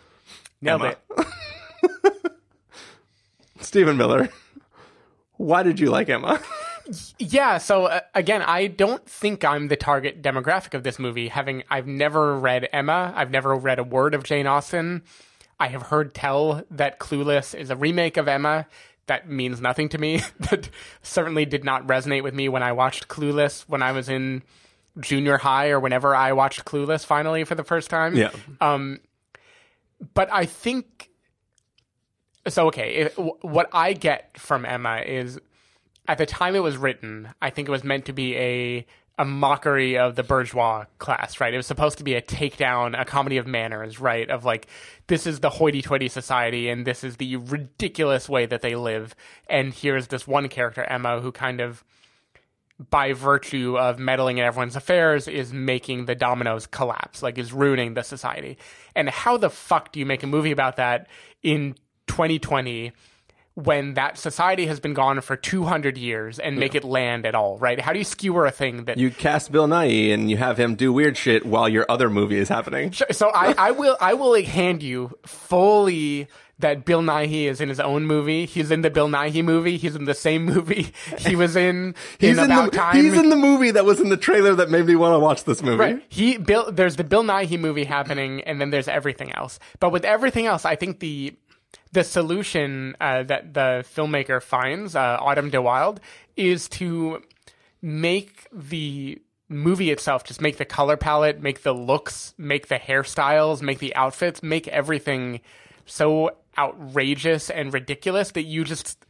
Nailed 0.60 0.82
Emma. 0.82 0.96
it. 1.18 2.32
Stephen 3.60 3.96
Miller, 3.96 4.28
why 5.36 5.62
did 5.62 5.80
you 5.80 5.90
like 5.90 6.08
Emma? 6.08 6.40
Yeah, 7.18 7.58
so 7.58 7.86
uh, 7.86 8.00
again, 8.14 8.42
I 8.42 8.66
don't 8.66 9.04
think 9.08 9.44
I'm 9.44 9.68
the 9.68 9.76
target 9.76 10.22
demographic 10.22 10.74
of 10.74 10.82
this 10.82 10.98
movie. 10.98 11.28
Having 11.28 11.64
I've 11.70 11.86
never 11.86 12.38
read 12.38 12.68
Emma, 12.72 13.12
I've 13.16 13.30
never 13.30 13.54
read 13.54 13.78
a 13.78 13.84
word 13.84 14.14
of 14.14 14.24
Jane 14.24 14.46
Austen. 14.46 15.02
I 15.60 15.68
have 15.68 15.82
heard 15.82 16.14
tell 16.14 16.64
that 16.70 16.98
Clueless 16.98 17.54
is 17.58 17.70
a 17.70 17.76
remake 17.76 18.16
of 18.16 18.26
Emma. 18.28 18.66
That 19.06 19.28
means 19.28 19.60
nothing 19.60 19.88
to 19.90 19.98
me. 19.98 20.22
that 20.50 20.68
certainly 21.02 21.44
did 21.44 21.64
not 21.64 21.86
resonate 21.86 22.22
with 22.22 22.34
me 22.34 22.48
when 22.48 22.62
I 22.62 22.72
watched 22.72 23.08
Clueless 23.08 23.62
when 23.68 23.82
I 23.82 23.92
was 23.92 24.08
in 24.08 24.42
junior 25.00 25.38
high 25.38 25.70
or 25.70 25.80
whenever 25.80 26.14
I 26.14 26.32
watched 26.32 26.64
Clueless 26.64 27.04
finally 27.06 27.44
for 27.44 27.54
the 27.54 27.64
first 27.64 27.90
time. 27.90 28.16
yeah. 28.16 28.30
Um, 28.60 29.00
but 30.14 30.28
I 30.32 30.46
think 30.46 31.10
so. 32.48 32.66
Okay, 32.68 33.04
w- 33.16 33.36
what 33.42 33.68
I 33.72 33.92
get 33.92 34.36
from 34.38 34.64
Emma 34.64 34.98
is 34.98 35.38
at 36.06 36.18
the 36.18 36.26
time 36.26 36.54
it 36.54 36.62
was 36.62 36.76
written, 36.76 37.28
I 37.40 37.50
think 37.50 37.68
it 37.68 37.72
was 37.72 37.84
meant 37.84 38.06
to 38.06 38.12
be 38.12 38.36
a 38.36 38.86
a 39.18 39.24
mockery 39.26 39.98
of 39.98 40.16
the 40.16 40.22
bourgeois 40.22 40.86
class, 40.98 41.38
right? 41.38 41.52
It 41.52 41.56
was 41.58 41.66
supposed 41.66 41.98
to 41.98 42.04
be 42.04 42.14
a 42.14 42.22
takedown, 42.22 42.98
a 42.98 43.04
comedy 43.04 43.36
of 43.36 43.46
manners, 43.46 44.00
right? 44.00 44.28
Of 44.28 44.44
like, 44.44 44.66
this 45.06 45.26
is 45.26 45.40
the 45.40 45.50
hoity-toity 45.50 46.08
society, 46.08 46.70
and 46.70 46.86
this 46.86 47.04
is 47.04 47.18
the 47.18 47.36
ridiculous 47.36 48.26
way 48.28 48.46
that 48.46 48.62
they 48.62 48.74
live, 48.74 49.14
and 49.48 49.74
here's 49.74 50.06
this 50.06 50.26
one 50.26 50.48
character, 50.48 50.82
Emma, 50.82 51.20
who 51.20 51.30
kind 51.30 51.60
of 51.60 51.84
by 52.90 53.12
virtue 53.12 53.78
of 53.78 53.98
meddling 53.98 54.38
in 54.38 54.44
everyone's 54.44 54.76
affairs 54.76 55.28
is 55.28 55.52
making 55.52 56.06
the 56.06 56.14
dominoes 56.14 56.66
collapse, 56.66 57.22
like 57.22 57.38
is 57.38 57.52
ruining 57.52 57.94
the 57.94 58.02
society. 58.02 58.58
And 58.96 59.08
how 59.08 59.36
the 59.36 59.50
fuck 59.50 59.92
do 59.92 60.00
you 60.00 60.06
make 60.06 60.22
a 60.22 60.26
movie 60.26 60.50
about 60.50 60.76
that 60.76 61.06
in 61.42 61.74
2020 62.08 62.92
when 63.54 63.94
that 63.94 64.16
society 64.16 64.66
has 64.66 64.80
been 64.80 64.94
gone 64.94 65.20
for 65.20 65.36
200 65.36 65.98
years 65.98 66.38
and 66.38 66.56
make 66.58 66.74
it 66.74 66.84
land 66.84 67.26
at 67.26 67.34
all, 67.34 67.58
right? 67.58 67.78
How 67.80 67.92
do 67.92 67.98
you 67.98 68.04
skewer 68.04 68.46
a 68.46 68.50
thing 68.50 68.84
that 68.84 68.96
You 68.96 69.10
cast 69.10 69.52
Bill 69.52 69.66
Nighy 69.68 70.12
and 70.12 70.30
you 70.30 70.38
have 70.38 70.58
him 70.58 70.74
do 70.74 70.92
weird 70.92 71.16
shit 71.16 71.44
while 71.44 71.68
your 71.68 71.84
other 71.88 72.08
movie 72.08 72.38
is 72.38 72.48
happening. 72.48 72.92
so 72.92 73.30
I, 73.34 73.54
I 73.58 73.70
will 73.72 73.96
I 74.00 74.14
will 74.14 74.30
like 74.30 74.46
hand 74.46 74.82
you 74.82 75.18
fully 75.26 76.28
that 76.58 76.84
Bill 76.84 77.02
Nighy 77.02 77.44
is 77.44 77.60
in 77.60 77.68
his 77.68 77.80
own 77.80 78.06
movie. 78.06 78.46
He's 78.46 78.70
in 78.70 78.82
the 78.82 78.90
Bill 78.90 79.08
Nighy 79.08 79.44
movie. 79.44 79.76
He's 79.76 79.96
in 79.96 80.04
the 80.04 80.14
same 80.14 80.44
movie 80.52 80.92
he 81.18 81.34
was 81.36 81.56
in 81.56 81.94
He's 82.18 82.38
in 82.38 82.44
in, 82.44 82.50
about 82.50 82.70
the 82.70 82.78
time. 82.78 82.96
he's 82.96 83.14
in 83.14 83.30
the 83.30 83.36
movie 83.36 83.72
that 83.72 83.84
was 83.84 84.00
in 84.00 84.08
the 84.10 84.16
trailer 84.16 84.54
that 84.54 84.70
made 84.70 84.86
me 84.86 84.94
want 84.94 85.14
to 85.14 85.18
watch 85.18 85.44
this 85.44 85.60
movie. 85.62 85.76
Right. 85.78 86.02
He 86.08 86.38
Bill 86.38 86.70
there's 86.70 86.96
the 86.96 87.04
Bill 87.04 87.24
Nighy 87.24 87.58
movie 87.58 87.84
happening 87.84 88.40
and 88.42 88.60
then 88.60 88.70
there's 88.70 88.88
everything 88.88 89.32
else. 89.32 89.58
But 89.80 89.90
with 89.90 90.04
everything 90.04 90.46
else, 90.46 90.64
I 90.64 90.76
think 90.76 91.00
the 91.00 91.34
the 91.92 92.04
solution 92.04 92.96
uh, 93.00 93.22
that 93.24 93.54
the 93.54 93.84
filmmaker 93.94 94.42
finds, 94.42 94.96
uh, 94.96 95.18
Autumn 95.20 95.50
de 95.50 95.60
Wilde, 95.60 96.00
is 96.36 96.68
to 96.70 97.22
make 97.82 98.48
the 98.52 99.20
movie 99.48 99.90
itself 99.90 100.24
just 100.24 100.40
make 100.40 100.56
the 100.56 100.64
color 100.64 100.96
palette, 100.96 101.42
make 101.42 101.62
the 101.62 101.74
looks, 101.74 102.34
make 102.38 102.68
the 102.68 102.78
hairstyles, 102.78 103.60
make 103.60 103.78
the 103.78 103.94
outfits, 103.94 104.42
make 104.42 104.66
everything 104.68 105.40
so 105.84 106.30
outrageous 106.58 107.50
and 107.50 107.72
ridiculous 107.72 108.30
that 108.32 108.42
you 108.42 108.64
just 108.64 109.04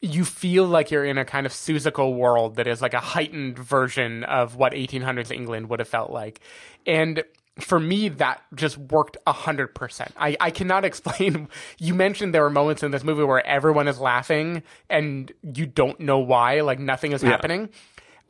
you 0.00 0.24
feel 0.24 0.66
like 0.66 0.90
you're 0.90 1.04
in 1.04 1.16
a 1.16 1.24
kind 1.24 1.46
of 1.46 1.52
Seussical 1.52 2.16
world 2.16 2.56
that 2.56 2.66
is 2.66 2.82
like 2.82 2.92
a 2.92 3.00
heightened 3.00 3.56
version 3.56 4.24
of 4.24 4.56
what 4.56 4.72
1800s 4.72 5.30
England 5.30 5.70
would 5.70 5.78
have 5.78 5.88
felt 5.88 6.10
like. 6.10 6.40
And 6.86 7.22
for 7.60 7.78
me, 7.78 8.08
that 8.08 8.42
just 8.54 8.78
worked 8.78 9.16
100%. 9.26 10.10
I, 10.16 10.36
I 10.40 10.50
cannot 10.50 10.84
explain. 10.86 11.48
You 11.78 11.94
mentioned 11.94 12.34
there 12.34 12.42
were 12.42 12.50
moments 12.50 12.82
in 12.82 12.90
this 12.90 13.04
movie 13.04 13.24
where 13.24 13.46
everyone 13.46 13.88
is 13.88 13.98
laughing 14.00 14.62
and 14.88 15.30
you 15.42 15.66
don't 15.66 16.00
know 16.00 16.18
why, 16.18 16.60
like 16.60 16.78
nothing 16.78 17.12
is 17.12 17.22
happening. 17.22 17.68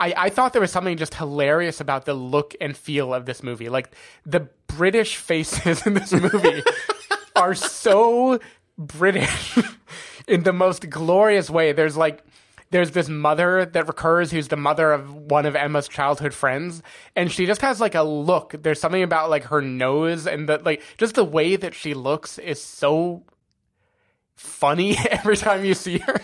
I, 0.01 0.15
I 0.17 0.31
thought 0.31 0.53
there 0.53 0.61
was 0.63 0.73
something 0.73 0.97
just 0.97 1.15
hilarious 1.15 1.81
about 1.81 2.07
the 2.07 2.15
look 2.15 2.57
and 2.61 2.77
feel 2.77 3.15
of 3.15 3.25
this 3.27 3.43
movie. 3.43 3.69
Like 3.69 3.95
the 4.27 4.49
British 4.67 5.17
faces 5.17 5.87
in 5.87 5.95
this 5.95 6.13
movie 6.13 6.63
are 7.37 7.55
so 7.55 8.41
British 8.77 9.59
in 10.29 10.43
the 10.43 10.53
most 10.53 10.91
glorious 10.91 11.49
way. 11.49 11.73
There's 11.73 11.97
like 11.97 12.25
there's 12.73 12.91
this 12.91 13.09
mother 13.09 13.65
that 13.67 13.87
recurs 13.87 14.31
who's 14.31 14.49
the 14.49 14.57
mother 14.57 14.93
of 14.93 15.15
one 15.15 15.47
of 15.47 15.55
Emma's 15.55 15.89
childhood 15.89 16.35
friends 16.35 16.83
and 17.15 17.31
she 17.31 17.47
just 17.47 17.61
has 17.61 17.81
like 17.81 17.95
a 17.95 18.03
look. 18.03 18.55
There's 18.61 18.81
something 18.81 19.03
about 19.03 19.31
like 19.31 19.45
her 19.45 19.63
nose 19.63 20.27
and 20.27 20.49
the 20.49 20.59
like 20.59 20.83
just 20.99 21.15
the 21.15 21.25
way 21.25 21.57
that 21.57 21.75
she 21.75 21.95
looks 21.95 22.39
is 22.39 22.61
so 22.61 23.25
funny 24.35 24.97
every 25.11 25.37
time 25.37 25.65
you 25.65 25.75
see 25.75 25.99
her. 25.99 26.21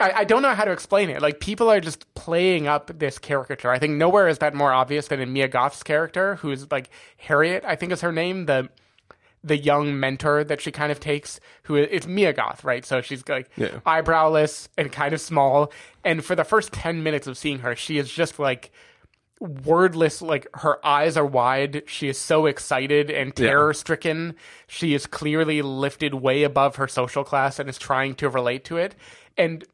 I, 0.00 0.10
I 0.12 0.24
don't 0.24 0.42
know 0.42 0.54
how 0.54 0.64
to 0.64 0.72
explain 0.72 1.10
it. 1.10 1.22
Like 1.22 1.40
people 1.40 1.70
are 1.70 1.80
just 1.80 2.12
playing 2.14 2.66
up 2.66 2.90
this 2.98 3.18
caricature. 3.18 3.70
I 3.70 3.78
think 3.78 3.94
nowhere 3.94 4.28
is 4.28 4.38
that 4.38 4.54
more 4.54 4.72
obvious 4.72 5.08
than 5.08 5.20
in 5.20 5.32
mia 5.32 5.48
goth's 5.48 5.82
character 5.82 6.36
who's 6.36 6.70
like 6.70 6.90
harriet 7.16 7.64
i 7.66 7.76
think 7.76 7.92
is 7.92 8.00
her 8.00 8.12
name 8.12 8.46
the 8.46 8.68
the 9.44 9.56
young 9.58 10.00
mentor 10.00 10.42
that 10.42 10.60
she 10.60 10.72
kind 10.72 10.90
of 10.90 10.98
takes, 10.98 11.38
who 11.64 11.76
it's 11.76 12.06
Mia 12.06 12.32
Goth, 12.32 12.64
right? 12.64 12.84
So 12.84 13.02
she's 13.02 13.28
like 13.28 13.50
Yeah. 13.56 13.78
eyebrowless 13.86 14.68
and 14.78 14.90
kind 14.90 15.12
of 15.12 15.20
small. 15.20 15.70
And 16.02 16.24
for 16.24 16.34
the 16.34 16.44
first 16.44 16.72
10 16.72 17.02
minutes 17.02 17.26
of 17.26 17.36
seeing 17.36 17.58
her, 17.58 17.76
she 17.76 17.98
is 17.98 18.10
just 18.10 18.38
like 18.38 18.72
wordless. 19.40 20.22
Like 20.22 20.46
her 20.54 20.84
eyes 20.84 21.16
are 21.18 21.26
wide. 21.26 21.82
She 21.86 22.08
is 22.08 22.18
so 22.18 22.46
excited 22.46 23.10
and 23.10 23.36
terror 23.36 23.74
stricken. 23.74 24.34
She 24.66 24.94
is 24.94 25.06
clearly 25.06 25.60
lifted 25.60 26.14
way 26.14 26.42
above 26.42 26.76
her 26.76 26.88
social 26.88 27.22
class 27.22 27.58
and 27.58 27.68
is 27.68 27.78
trying 27.78 28.14
to 28.16 28.28
relate 28.30 28.64
to 28.64 28.78
it. 28.78 28.94
And 29.36 29.64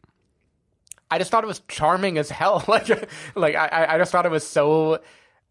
I 1.12 1.19
just 1.19 1.31
thought 1.31 1.45
it 1.45 1.49
was 1.49 1.62
charming 1.69 2.19
as 2.19 2.31
hell. 2.31 2.65
like, 2.69 2.89
like 3.37 3.55
I, 3.55 3.87
I 3.95 3.99
just 3.99 4.11
thought 4.12 4.27
it 4.27 4.33
was 4.33 4.47
so 4.47 5.00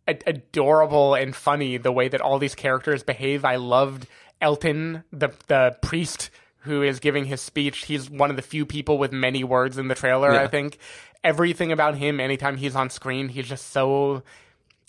ad- 0.09 0.23
adorable 0.25 1.15
and 1.15 1.35
funny 1.35 1.77
the 1.77 1.91
way 1.91 2.07
that 2.07 2.21
all 2.21 2.39
these 2.39 2.55
characters 2.55 3.03
behave. 3.03 3.45
I 3.45 3.55
loved 3.57 4.07
Elton, 4.41 5.03
the 5.11 5.29
the 5.47 5.77
priest 5.81 6.29
who 6.63 6.81
is 6.83 6.99
giving 6.99 7.25
his 7.25 7.41
speech. 7.41 7.85
He's 7.85 8.09
one 8.09 8.29
of 8.29 8.35
the 8.35 8.41
few 8.41 8.65
people 8.65 8.97
with 8.97 9.11
many 9.11 9.43
words 9.43 9.77
in 9.77 9.87
the 9.87 9.95
trailer. 9.95 10.31
I 10.43 10.47
think 10.47 10.77
everything 11.23 11.71
about 11.71 11.95
him, 11.95 12.19
anytime 12.19 12.57
he's 12.57 12.75
on 12.75 12.89
screen, 12.89 13.29
he's 13.29 13.47
just 13.47 13.71
so 13.71 14.23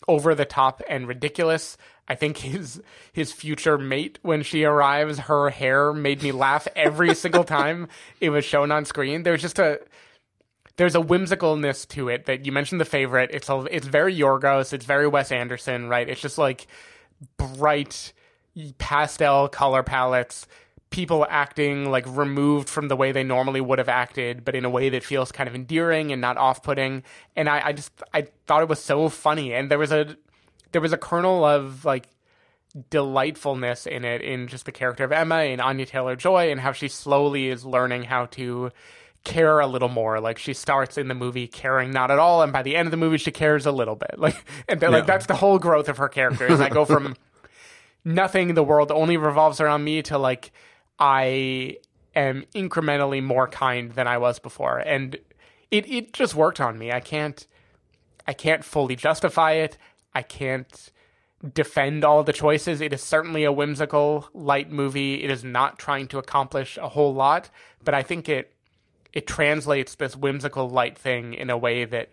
over 0.09 0.35
the 0.35 0.45
top 0.45 0.83
and 0.89 1.07
ridiculous. 1.07 1.77
I 2.09 2.17
think 2.17 2.39
his 2.39 2.83
his 3.13 3.33
future 3.33 3.79
mate 3.79 4.19
when 4.23 4.43
she 4.43 4.65
arrives, 4.65 5.21
her 5.21 5.51
hair 5.51 5.93
made 5.93 6.23
me 6.23 6.33
laugh 6.33 6.67
every 6.75 7.15
single 7.15 7.45
time 7.45 7.87
it 8.21 8.31
was 8.31 8.45
shown 8.45 8.73
on 8.73 8.85
screen. 8.85 9.23
There's 9.23 9.43
just 9.43 9.59
a 9.61 9.81
there's 10.81 10.95
a 10.95 10.99
whimsicalness 10.99 11.87
to 11.87 12.09
it 12.09 12.25
that 12.25 12.47
you 12.47 12.53
mentioned 12.53 12.81
the 12.81 12.87
favorite. 12.87 13.29
It's 13.35 13.51
a, 13.51 13.67
it's 13.71 13.87
very 13.87 14.17
Yorgos. 14.17 14.73
It's 14.73 14.87
very 14.87 15.07
Wes 15.07 15.31
Anderson, 15.31 15.91
right? 15.91 16.09
It's 16.09 16.23
just 16.23 16.39
like 16.39 16.69
bright 17.37 18.15
pastel 18.79 19.47
color 19.51 19.83
palettes, 19.83 20.47
people 20.89 21.27
acting 21.29 21.91
like 21.91 22.07
removed 22.09 22.71
from 22.71 22.89
the 22.89 22.97
way 22.97 23.13
they 23.13 23.23
normally 23.23 23.61
would 23.61 23.79
have 23.79 23.91
acted, 23.91 24.43
but 24.43 24.55
in 24.55 24.65
a 24.65 24.71
way 24.71 24.89
that 24.89 25.05
feels 25.05 25.31
kind 25.31 25.51
of 25.51 25.55
endearing 25.55 26.13
and 26.13 26.23
not 26.23 26.39
off-putting. 26.39 27.03
And 27.37 27.47
I, 27.51 27.61
I 27.67 27.73
just 27.75 27.93
I 28.15 28.29
thought 28.47 28.63
it 28.63 28.69
was 28.71 28.83
so 28.83 29.11
funny, 29.11 29.53
and 29.53 29.71
there 29.71 29.79
was 29.79 29.93
a 29.93 30.17
there 30.73 30.81
was 30.81 30.95
a 30.95 30.99
kernel 30.99 31.45
of 31.45 31.85
like 31.85 32.09
delightfulness 32.89 33.87
in 33.87 34.07
it 34.07 34.23
in 34.23 34.49
just 34.49 34.65
the 34.65 34.73
character 34.73 35.05
of 35.05 35.13
Emma 35.13 35.41
and 35.41 35.61
Anya 35.61 35.85
Taylor 35.85 36.17
Joy 36.17 36.51
and 36.51 36.59
how 36.59 36.73
she 36.73 36.89
slowly 36.89 37.49
is 37.49 37.67
learning 37.67 38.05
how 38.05 38.25
to 38.27 38.71
care 39.25 39.61
a 39.61 39.67
little 39.67 39.89
more. 39.89 40.21
Like 40.21 40.39
she 40.39 40.55
starts 40.55 40.97
in 40.99 41.09
the 41.09 41.15
movie 41.15 41.47
caring 41.47 41.91
not 41.91 42.11
at 42.11 42.19
all, 42.19 42.43
and 42.43 42.53
by 42.53 42.63
the 42.63 42.77
end 42.77 42.87
of 42.87 42.91
the 42.91 42.97
movie 42.97 43.19
she 43.19 43.31
cares 43.31 43.67
a 43.67 43.73
little 43.73 43.97
bit. 43.97 44.15
Like 44.19 44.45
and 44.69 44.81
like 44.83 45.07
that's 45.07 45.27
the 45.27 45.35
whole 45.35 45.59
growth 45.59 45.89
of 45.89 45.97
her 45.97 46.09
character. 46.09 46.47
Is 46.47 46.61
I 46.61 46.69
go 46.69 46.85
from 46.85 47.17
nothing 48.05 48.55
the 48.55 48.63
world 48.63 48.91
only 48.91 49.17
revolves 49.17 49.61
around 49.61 49.85
me 49.85 50.03
to 50.03 50.19
like 50.19 50.53
I 50.99 51.79
am 52.15 52.45
incrementally 52.55 53.23
more 53.23 53.49
kind 53.49 53.93
than 53.93 54.07
I 54.07 54.19
was 54.19 54.39
before. 54.39 54.79
And 54.79 55.17
it, 55.71 55.91
it 55.91 56.13
just 56.13 56.35
worked 56.35 56.61
on 56.61 56.79
me. 56.79 56.93
I 56.93 57.01
can't 57.01 57.47
I 58.27 58.33
can't 58.33 58.65
fully 58.65 58.97
justify 58.97 59.53
it. 59.53 59.79
I 60.15 60.23
can't 60.23 60.91
defend 61.55 62.05
all 62.05 62.23
the 62.23 62.33
choices. 62.33 62.81
It 62.81 62.93
is 62.93 63.03
certainly 63.03 63.45
a 63.45 63.53
whimsical, 63.53 64.29
light 64.35 64.71
movie. 64.71 65.23
It 65.25 65.31
is 65.31 65.43
not 65.43 65.79
trying 65.79 66.07
to 66.09 66.19
accomplish 66.19 66.77
a 66.77 66.89
whole 66.89 67.15
lot, 67.15 67.51
but 67.83 67.95
I 67.95 68.03
think 68.03 68.29
it 68.29 68.53
it 69.13 69.27
translates 69.27 69.95
this 69.97 70.17
whimsical 70.17 70.69
light 70.69 70.99
thing 70.99 71.35
in 71.35 71.51
a 71.51 71.59
way 71.59 71.85
that 71.85 72.11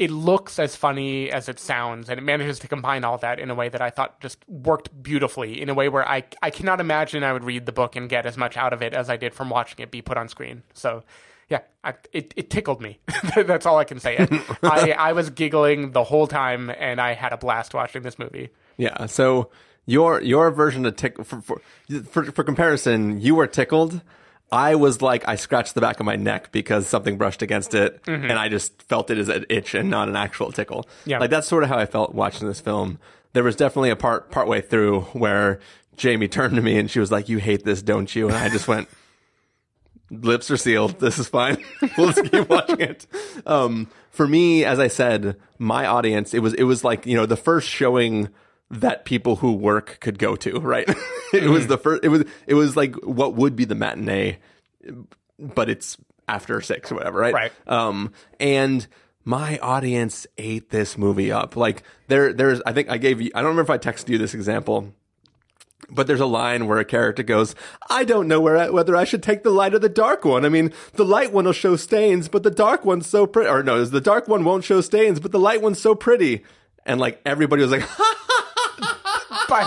it 0.00 0.10
looks 0.10 0.58
as 0.58 0.74
funny 0.74 1.30
as 1.30 1.48
it 1.50 1.60
sounds, 1.60 2.08
and 2.08 2.18
it 2.18 2.22
manages 2.22 2.58
to 2.60 2.68
combine 2.68 3.04
all 3.04 3.18
that 3.18 3.38
in 3.38 3.50
a 3.50 3.54
way 3.54 3.68
that 3.68 3.82
I 3.82 3.90
thought 3.90 4.18
just 4.20 4.38
worked 4.48 5.02
beautifully. 5.02 5.60
In 5.60 5.68
a 5.68 5.74
way 5.74 5.90
where 5.90 6.08
I 6.08 6.24
I 6.42 6.48
cannot 6.48 6.80
imagine 6.80 7.22
I 7.22 7.34
would 7.34 7.44
read 7.44 7.66
the 7.66 7.72
book 7.72 7.96
and 7.96 8.08
get 8.08 8.24
as 8.24 8.38
much 8.38 8.56
out 8.56 8.72
of 8.72 8.80
it 8.80 8.94
as 8.94 9.10
I 9.10 9.18
did 9.18 9.34
from 9.34 9.50
watching 9.50 9.82
it 9.82 9.90
be 9.90 10.02
put 10.02 10.16
on 10.16 10.28
screen. 10.28 10.62
So. 10.74 11.04
Yeah, 11.48 11.62
I, 11.82 11.94
it 12.12 12.32
it 12.36 12.48
tickled 12.48 12.80
me. 12.80 13.00
That's 13.34 13.66
all 13.66 13.76
I 13.76 13.82
can 13.82 13.98
say. 13.98 14.16
I 14.62 14.92
I 14.92 15.12
was 15.14 15.30
giggling 15.30 15.90
the 15.90 16.04
whole 16.04 16.28
time, 16.28 16.70
and 16.70 17.00
I 17.00 17.14
had 17.14 17.32
a 17.32 17.36
blast 17.36 17.74
watching 17.74 18.02
this 18.02 18.20
movie. 18.20 18.50
Yeah. 18.76 19.06
So 19.06 19.50
your 19.84 20.22
your 20.22 20.52
version 20.52 20.86
of 20.86 20.94
tick 20.94 21.24
for 21.24 21.40
for, 21.42 21.60
for 22.08 22.24
for 22.30 22.44
comparison, 22.44 23.20
you 23.20 23.34
were 23.34 23.48
tickled. 23.48 24.00
I 24.52 24.74
was 24.74 25.00
like, 25.00 25.26
I 25.28 25.36
scratched 25.36 25.74
the 25.74 25.80
back 25.80 26.00
of 26.00 26.06
my 26.06 26.16
neck 26.16 26.50
because 26.50 26.86
something 26.86 27.16
brushed 27.16 27.40
against 27.42 27.72
it, 27.74 28.00
and 28.06 28.32
I 28.32 28.48
just 28.48 28.82
felt 28.82 29.10
it 29.10 29.18
as 29.18 29.28
an 29.28 29.46
itch 29.48 29.74
and 29.74 29.88
not 29.90 30.08
an 30.08 30.16
actual 30.16 30.50
tickle. 30.50 30.88
Yeah. 31.04 31.18
Like 31.20 31.30
that's 31.30 31.46
sort 31.46 31.62
of 31.62 31.68
how 31.68 31.78
I 31.78 31.86
felt 31.86 32.14
watching 32.14 32.48
this 32.48 32.60
film. 32.60 32.98
There 33.32 33.44
was 33.44 33.54
definitely 33.54 33.90
a 33.90 33.96
part 33.96 34.30
partway 34.32 34.60
through 34.60 35.02
where 35.12 35.60
Jamie 35.96 36.26
turned 36.26 36.56
to 36.56 36.62
me 36.62 36.78
and 36.78 36.90
she 36.90 36.98
was 36.98 37.12
like, 37.12 37.28
"You 37.28 37.38
hate 37.38 37.64
this, 37.64 37.80
don't 37.80 38.12
you?" 38.14 38.28
And 38.28 38.36
I 38.36 38.48
just 38.48 38.66
went. 38.66 38.88
Lips 40.12 40.50
are 40.50 40.56
sealed. 40.56 40.98
This 40.98 41.20
is 41.20 41.28
fine. 41.28 41.64
we'll 41.96 42.10
just 42.10 42.32
keep 42.32 42.48
watching 42.48 42.80
it. 42.80 43.06
Um, 43.46 43.88
for 44.10 44.26
me, 44.26 44.64
as 44.64 44.80
I 44.80 44.88
said, 44.88 45.36
my 45.58 45.86
audience, 45.86 46.34
it 46.34 46.40
was 46.40 46.54
it 46.54 46.64
was 46.64 46.82
like 46.82 47.06
you 47.06 47.16
know 47.16 47.26
the 47.26 47.36
first 47.36 47.68
showing 47.68 48.28
that 48.70 49.04
people 49.04 49.36
who 49.36 49.52
work 49.52 49.98
could 50.00 50.18
go 50.18 50.36
to. 50.36 50.60
Right. 50.60 50.88
it 51.32 51.48
was 51.48 51.66
the 51.66 51.78
first. 51.78 52.04
It 52.04 52.08
was 52.08 52.24
it 52.46 52.54
was 52.54 52.76
like 52.76 52.94
what 53.04 53.34
would 53.34 53.56
be 53.56 53.64
the 53.64 53.74
matinee, 53.74 54.38
but 55.38 55.68
it's 55.68 55.96
after 56.28 56.60
six 56.60 56.92
or 56.92 56.94
whatever. 56.94 57.18
Right. 57.18 57.34
Right. 57.34 57.52
Um, 57.66 58.12
and 58.38 58.86
my 59.24 59.58
audience 59.58 60.26
ate 60.38 60.70
this 60.70 60.96
movie 60.96 61.32
up. 61.32 61.56
Like 61.56 61.82
there, 62.08 62.32
there's. 62.32 62.62
I 62.64 62.72
think 62.72 62.88
I 62.88 62.98
gave 62.98 63.20
you. 63.20 63.30
I 63.34 63.40
don't 63.40 63.50
remember 63.50 63.62
if 63.62 63.70
I 63.70 63.78
texted 63.78 64.08
you 64.08 64.18
this 64.18 64.34
example. 64.34 64.94
But 65.92 66.06
there's 66.06 66.20
a 66.20 66.26
line 66.26 66.68
where 66.68 66.78
a 66.78 66.84
character 66.84 67.24
goes, 67.24 67.56
"I 67.88 68.04
don't 68.04 68.28
know 68.28 68.40
where 68.40 68.56
I, 68.56 68.70
whether 68.70 68.94
I 68.94 69.02
should 69.02 69.24
take 69.24 69.42
the 69.42 69.50
light 69.50 69.74
or 69.74 69.80
the 69.80 69.88
dark 69.88 70.24
one. 70.24 70.44
I 70.44 70.48
mean, 70.48 70.72
the 70.92 71.04
light 71.04 71.32
one 71.32 71.46
will 71.46 71.52
show 71.52 71.74
stains, 71.74 72.28
but 72.28 72.44
the 72.44 72.50
dark 72.50 72.84
one's 72.84 73.08
so 73.08 73.26
pretty. 73.26 73.50
Or 73.50 73.64
no, 73.64 73.84
the 73.84 74.00
dark 74.00 74.28
one 74.28 74.44
won't 74.44 74.62
show 74.62 74.82
stains, 74.82 75.18
but 75.18 75.32
the 75.32 75.40
light 75.40 75.62
one's 75.62 75.80
so 75.80 75.96
pretty." 75.96 76.44
And 76.86 77.00
like 77.00 77.20
everybody 77.26 77.62
was 77.62 77.72
like, 77.72 77.82
But 79.50 79.66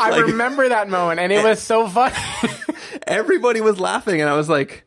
I 0.00 0.10
Like- 0.10 0.26
remember 0.26 0.68
that 0.68 0.88
moment, 0.88 1.20
and 1.20 1.32
it 1.32 1.44
was 1.44 1.60
so 1.60 1.88
funny. 1.88 2.14
everybody 3.06 3.60
was 3.60 3.78
laughing, 3.78 4.20
and 4.20 4.28
I 4.28 4.36
was 4.36 4.48
like, 4.48 4.84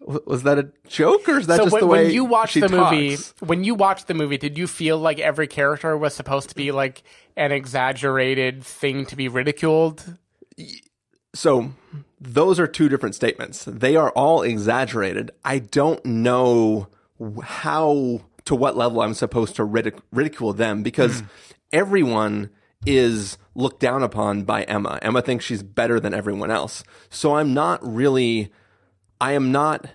"Was 0.00 0.42
that 0.42 0.58
a 0.58 0.68
joke, 0.86 1.28
or 1.28 1.38
is 1.38 1.46
that 1.46 1.56
so 1.56 1.64
just 1.64 1.72
when, 1.72 1.80
the 1.80 1.86
way 1.86 2.04
when 2.04 2.12
you 2.12 2.24
watched 2.24 2.60
the 2.60 2.68
movie, 2.68 3.16
talks? 3.16 3.34
when 3.40 3.64
you 3.64 3.74
watched 3.74 4.08
the 4.08 4.14
movie, 4.14 4.36
did 4.36 4.58
you 4.58 4.66
feel 4.66 4.98
like 4.98 5.18
every 5.18 5.46
character 5.46 5.96
was 5.96 6.14
supposed 6.14 6.50
to 6.50 6.54
be 6.54 6.70
like 6.70 7.02
an 7.36 7.50
exaggerated 7.50 8.62
thing 8.62 9.06
to 9.06 9.16
be 9.16 9.28
ridiculed? 9.28 10.18
So 11.34 11.72
those 12.20 12.60
are 12.60 12.66
two 12.66 12.88
different 12.88 13.14
statements. 13.14 13.64
They 13.64 13.96
are 13.96 14.10
all 14.10 14.42
exaggerated. 14.42 15.30
I 15.44 15.60
don't 15.60 16.04
know 16.04 16.88
how 17.42 18.20
to 18.44 18.54
what 18.54 18.76
level 18.76 19.00
I'm 19.00 19.14
supposed 19.14 19.56
to 19.56 19.66
ridic- 19.66 20.00
ridicule 20.10 20.52
them 20.52 20.82
because 20.82 21.22
mm. 21.22 21.28
everyone 21.72 22.50
is 22.84 23.38
looked 23.54 23.80
down 23.80 24.02
upon 24.02 24.44
by 24.44 24.62
Emma. 24.62 24.98
Emma 25.02 25.22
thinks 25.22 25.44
she's 25.44 25.62
better 25.62 26.00
than 26.00 26.14
everyone 26.14 26.50
else. 26.50 26.84
So 27.10 27.36
I'm 27.36 27.54
not 27.54 27.80
really 27.82 28.50
I 29.22 29.34
am 29.34 29.52
not 29.52 29.86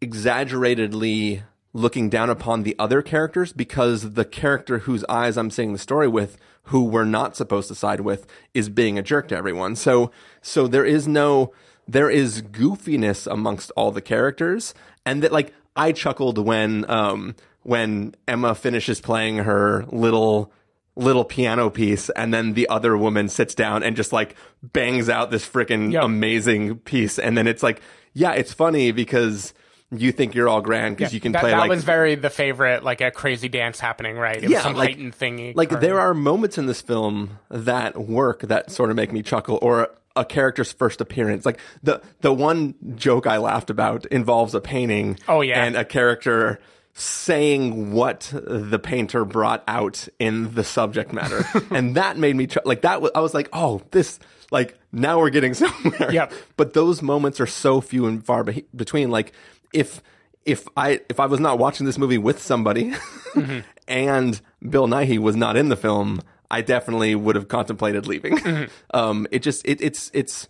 exaggeratedly 0.00 1.42
looking 1.74 2.08
down 2.08 2.30
upon 2.30 2.62
the 2.62 2.74
other 2.78 3.02
characters 3.02 3.52
because 3.52 4.14
the 4.14 4.24
character 4.24 4.78
whose 4.78 5.04
eyes 5.04 5.36
I'm 5.36 5.50
seeing 5.50 5.74
the 5.74 5.78
story 5.78 6.08
with, 6.08 6.38
who 6.64 6.84
we're 6.84 7.04
not 7.04 7.36
supposed 7.36 7.68
to 7.68 7.74
side 7.74 8.00
with, 8.00 8.26
is 8.54 8.70
being 8.70 8.98
a 8.98 9.02
jerk 9.02 9.28
to 9.28 9.36
everyone. 9.36 9.76
So, 9.76 10.10
so 10.40 10.66
there 10.66 10.86
is 10.86 11.06
no, 11.06 11.52
there 11.86 12.08
is 12.08 12.40
goofiness 12.40 13.30
amongst 13.30 13.70
all 13.76 13.92
the 13.92 14.00
characters. 14.00 14.72
And 15.04 15.22
that, 15.22 15.30
like, 15.30 15.52
I 15.76 15.92
chuckled 15.92 16.38
when, 16.38 16.90
um, 16.90 17.36
when 17.62 18.14
Emma 18.26 18.54
finishes 18.54 19.02
playing 19.02 19.38
her 19.38 19.84
little, 19.90 20.52
little 20.96 21.24
piano 21.24 21.70
piece 21.70 22.10
and 22.10 22.34
then 22.34 22.52
the 22.54 22.68
other 22.68 22.96
woman 22.96 23.28
sits 23.28 23.54
down 23.54 23.82
and 23.82 23.96
just 23.96 24.12
like 24.12 24.34
bangs 24.62 25.08
out 25.08 25.30
this 25.30 25.46
freaking 25.48 25.92
Yeah. 25.92 26.04
amazing 26.04 26.78
piece 26.78 27.18
and 27.18 27.38
then 27.38 27.46
it's 27.46 27.62
like 27.62 27.80
yeah 28.12 28.32
it's 28.32 28.52
funny 28.52 28.90
because 28.92 29.54
you 29.92 30.12
think 30.12 30.34
you're 30.34 30.48
all 30.48 30.60
grand 30.60 30.96
because 30.96 31.14
you 31.14 31.20
can 31.20 31.32
that, 31.32 31.40
play 31.40 31.50
that 31.50 31.58
like 31.58 31.70
was 31.70 31.82
very 31.84 32.14
the 32.14 32.30
favorite, 32.30 32.84
like 32.84 33.00
a 33.00 33.10
crazy 33.10 33.48
dance 33.48 33.80
happening, 33.80 34.16
right? 34.16 34.36
It 34.36 34.42
was 34.42 34.50
Yeah, 34.52 34.60
some 34.62 34.74
like- 34.74 34.90
heightened 34.90 35.18
thingy. 35.18 35.56
like 35.56 35.72
or- 35.72 35.76
there 35.76 35.98
are 35.98 36.14
moments 36.14 36.58
in 36.58 36.66
this 36.66 36.80
film 36.80 37.38
that 37.50 37.96
work 37.96 38.42
that 38.42 38.70
sort 38.70 38.90
of 38.90 38.96
make 38.96 39.10
me 39.12 39.22
chuckle 39.22 39.58
or 39.62 39.88
a 40.16 40.24
character's 40.24 40.72
first 40.72 41.00
appearance 41.00 41.46
like 41.46 41.58
the 41.84 42.00
the 42.20 42.32
one 42.32 42.74
joke 42.96 43.26
i 43.28 43.36
laughed 43.38 43.70
about 43.70 44.04
involves 44.06 44.54
a 44.56 44.60
painting 44.60 45.16
Oh, 45.28 45.40
yeah. 45.40 45.64
and 45.64 45.76
a 45.76 45.84
character 45.84 46.58
saying 47.00 47.92
what 47.92 48.30
the 48.34 48.78
painter 48.78 49.24
brought 49.24 49.64
out 49.66 50.06
in 50.18 50.54
the 50.54 50.64
subject 50.64 51.12
matter. 51.12 51.44
And 51.70 51.96
that 51.96 52.18
made 52.18 52.36
me 52.36 52.46
ch- 52.46 52.58
like 52.64 52.82
that 52.82 53.00
was, 53.00 53.10
i 53.14 53.20
was 53.20 53.32
like 53.32 53.48
oh 53.52 53.80
this 53.90 54.18
like 54.50 54.78
now 54.92 55.18
we're 55.18 55.30
getting 55.30 55.54
somewhere. 55.62 56.12
Yep. 56.12 56.32
but 56.56 56.74
those 56.74 57.00
moments 57.02 57.40
are 57.40 57.46
so 57.46 57.80
few 57.80 58.06
and 58.06 58.24
far 58.24 58.44
be- 58.44 58.66
between. 58.74 59.10
Like 59.10 59.32
if 59.72 60.02
if 60.44 60.66
i 60.76 61.00
if 61.08 61.20
i 61.20 61.26
was 61.26 61.38
not 61.38 61.58
watching 61.58 61.86
this 61.86 61.98
movie 61.98 62.18
with 62.18 62.40
somebody 62.42 62.92
and 63.88 64.40
bill 64.68 64.86
nighy 64.88 65.18
was 65.18 65.36
not 65.36 65.54
in 65.56 65.68
the 65.68 65.76
film 65.76 66.20
i 66.50 66.60
definitely 66.62 67.14
would 67.14 67.36
have 67.36 67.46
contemplated 67.48 68.06
leaving. 68.06 68.68
Um 68.92 69.26
it 69.30 69.40
just 69.42 69.66
it, 69.66 69.80
it's 69.80 70.10
it's 70.14 70.48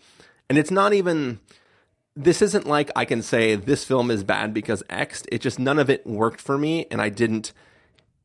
and 0.49 0.57
it's 0.59 0.71
not 0.71 0.93
even 0.95 1.39
this 2.23 2.43
isn't 2.43 2.67
like 2.67 2.91
i 2.97 3.05
can 3.05 3.23
say 3.23 3.55
this 3.55 3.85
film 3.85 4.11
is 4.11 4.25
bad 4.25 4.53
because 4.53 4.83
x 4.91 5.23
it 5.33 5.41
just 5.41 5.59
none 5.59 5.79
of 5.79 5.89
it 5.89 6.07
worked 6.07 6.41
for 6.41 6.59
me 6.59 6.87
and 6.91 7.01
i 7.01 7.09
didn't 7.09 7.53